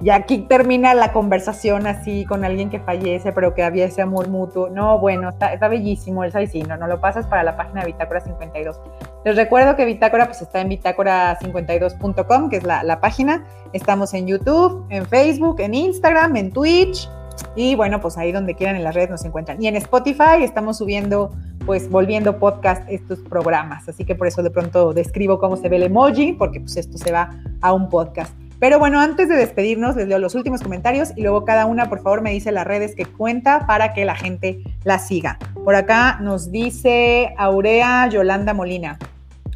[0.00, 4.28] y aquí termina la conversación así con alguien que fallece, pero que había ese amor
[4.28, 4.68] mutuo.
[4.68, 6.32] No, bueno, está, bellísimo el
[6.68, 8.80] no, no lo pasas para la página Bitácora 52.
[9.24, 13.44] Les recuerdo que Bitácora pues está en bitácora52.com, que es la, la página.
[13.72, 17.10] Estamos en YouTube, en Facebook, en Instagram, en Twitch.
[17.56, 19.60] Y bueno, pues ahí donde quieran en las redes nos encuentran.
[19.60, 21.32] Y en Spotify estamos subiendo,
[21.66, 23.88] pues volviendo podcast estos programas.
[23.88, 26.98] Así que por eso de pronto describo cómo se ve el emoji, porque pues esto
[26.98, 27.30] se va
[27.60, 28.32] a un podcast.
[28.60, 32.02] Pero bueno, antes de despedirnos, les leo los últimos comentarios y luego cada una, por
[32.02, 35.38] favor, me dice las redes que cuenta para que la gente la siga.
[35.64, 38.98] Por acá nos dice Aurea Yolanda Molina.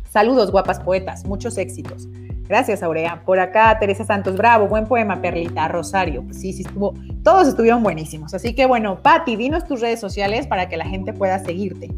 [0.08, 2.06] Saludos, guapas poetas, muchos éxitos.
[2.46, 3.22] Gracias, Aurea.
[3.24, 6.22] Por acá, Teresa Santos, bravo, buen poema, Perlita, Rosario.
[6.22, 6.94] Pues sí, sí estuvo,
[7.24, 8.34] todos estuvieron buenísimos.
[8.34, 11.90] Así que bueno, Patti, dinos tus redes sociales para que la gente pueda seguirte.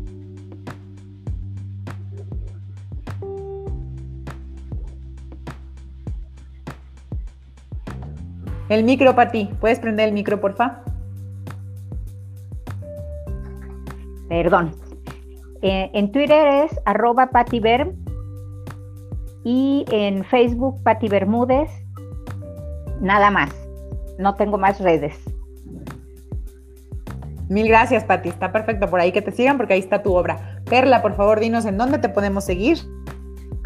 [8.69, 9.51] El micro para ti.
[9.61, 10.81] ¿Puedes prender el micro, porfa?
[14.29, 14.75] Perdón.
[15.63, 17.93] Eh, en Twitter es arroba pativerm
[19.45, 21.71] y en Facebook Pati Bermúdez.
[23.01, 23.51] Nada más.
[24.19, 25.19] No tengo más redes.
[27.49, 28.31] Mil gracias, Pati.
[28.31, 30.61] Está perfecto por ahí que te sigan porque ahí está tu obra.
[30.65, 32.79] Perla, por favor, dinos en dónde te podemos seguir.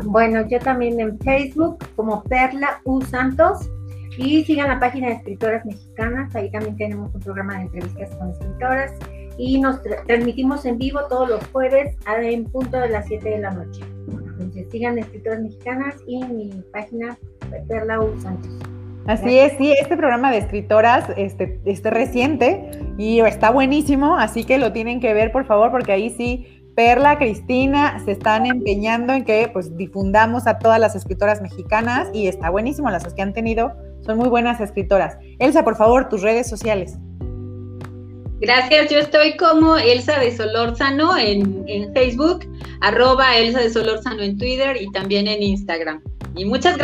[0.05, 3.71] Bueno, yo también en Facebook como Perla U Santos
[4.19, 8.31] y sigan la página de escritoras mexicanas, ahí también tenemos un programa de entrevistas con
[8.31, 8.93] escritoras
[9.39, 13.53] y nos transmitimos en vivo todos los jueves en punto de las 7 de la
[13.53, 13.81] noche.
[14.09, 17.17] Entonces sigan escritoras mexicanas y mi página
[17.69, 18.51] Perla U Santos.
[19.07, 24.59] Así es, sí, este programa de escritoras este, este reciente y está buenísimo, así que
[24.59, 29.25] lo tienen que ver por favor porque ahí sí Perla, Cristina, se están empeñando en
[29.25, 33.73] que pues difundamos a todas las escritoras mexicanas y está buenísimo, las que han tenido
[34.09, 35.19] son muy buenas escritoras.
[35.39, 36.97] Elsa, por favor, tus redes sociales.
[38.41, 42.47] Gracias, yo estoy como Elsa de Solórzano en, en Facebook,
[42.81, 46.01] arroba Elsa de Solórzano en Twitter y también en Instagram.
[46.37, 46.79] Y muchas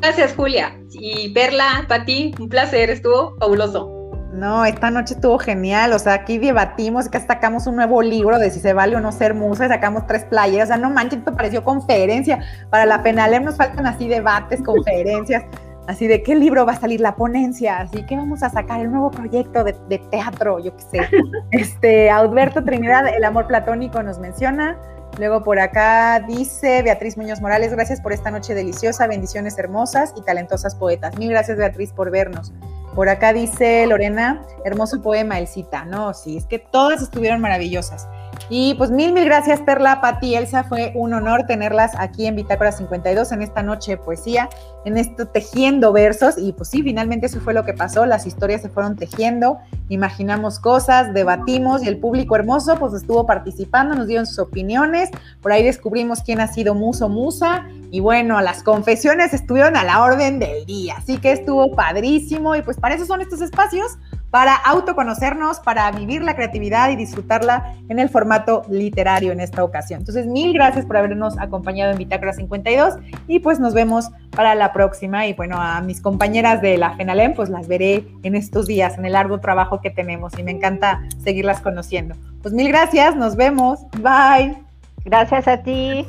[0.00, 0.78] gracias, Julia.
[0.90, 3.96] Y Perla, para ti, un placer, estuvo fabuloso.
[4.34, 8.50] No, esta noche estuvo genial, o sea, aquí debatimos, que sacamos un nuevo libro de
[8.50, 11.32] si se vale o no ser musa, sacamos tres playas, o sea, no manches, me
[11.32, 12.38] pareció conferencia,
[12.70, 15.44] para la penalem nos faltan así debates, conferencias,
[15.86, 18.90] así de qué libro va a salir la ponencia, así que vamos a sacar el
[18.90, 21.00] nuevo proyecto de, de teatro, yo qué sé.
[21.50, 24.76] Este, Alberto Trinidad, El amor platónico nos menciona,
[25.18, 30.22] Luego por acá dice Beatriz Muñoz Morales, gracias por esta noche deliciosa, bendiciones hermosas y
[30.22, 31.18] talentosas poetas.
[31.18, 32.52] Mil gracias Beatriz por vernos.
[32.94, 35.84] Por acá dice Lorena, hermoso poema, El cita.
[35.84, 38.08] No, sí, es que todas estuvieron maravillosas.
[38.52, 40.64] Y pues mil, mil gracias, Perla, Pati, Elsa.
[40.64, 44.48] Fue un honor tenerlas aquí en Bitácora 52 en esta noche de poesía,
[44.84, 46.34] en esto tejiendo versos.
[46.36, 48.06] Y pues sí, finalmente eso fue lo que pasó.
[48.06, 53.94] Las historias se fueron tejiendo, imaginamos cosas, debatimos y el público hermoso pues estuvo participando,
[53.94, 55.10] nos dieron sus opiniones.
[55.40, 57.68] Por ahí descubrimos quién ha sido muso, musa.
[57.92, 60.96] Y bueno, las confesiones estuvieron a la orden del día.
[60.98, 62.56] Así que estuvo padrísimo.
[62.56, 63.96] Y pues para eso son estos espacios
[64.30, 70.00] para autoconocernos, para vivir la creatividad y disfrutarla en el formato literario en esta ocasión.
[70.00, 72.94] Entonces, mil gracias por habernos acompañado en Bitácora 52
[73.26, 75.26] y pues nos vemos para la próxima.
[75.26, 79.04] Y bueno, a mis compañeras de la FENALEM, pues las veré en estos días, en
[79.04, 82.14] el largo trabajo que tenemos y me encanta seguirlas conociendo.
[82.42, 83.80] Pues mil gracias, nos vemos.
[83.98, 84.56] Bye.
[85.04, 86.06] Gracias a ti.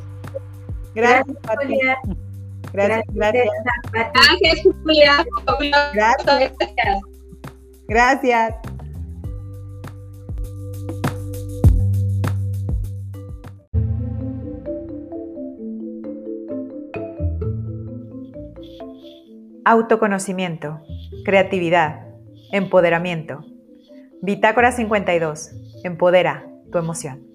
[0.93, 1.97] Gracias, Julia.
[2.73, 3.47] Gracias, gracias.
[3.91, 5.25] Gracias, Julia.
[5.93, 7.01] Gracias.
[7.91, 8.55] Gracias.
[19.65, 20.79] Autoconocimiento,
[21.25, 22.07] creatividad,
[22.53, 23.43] empoderamiento.
[24.21, 25.51] Bitácora 52.
[25.83, 27.30] Empodera tu emoción.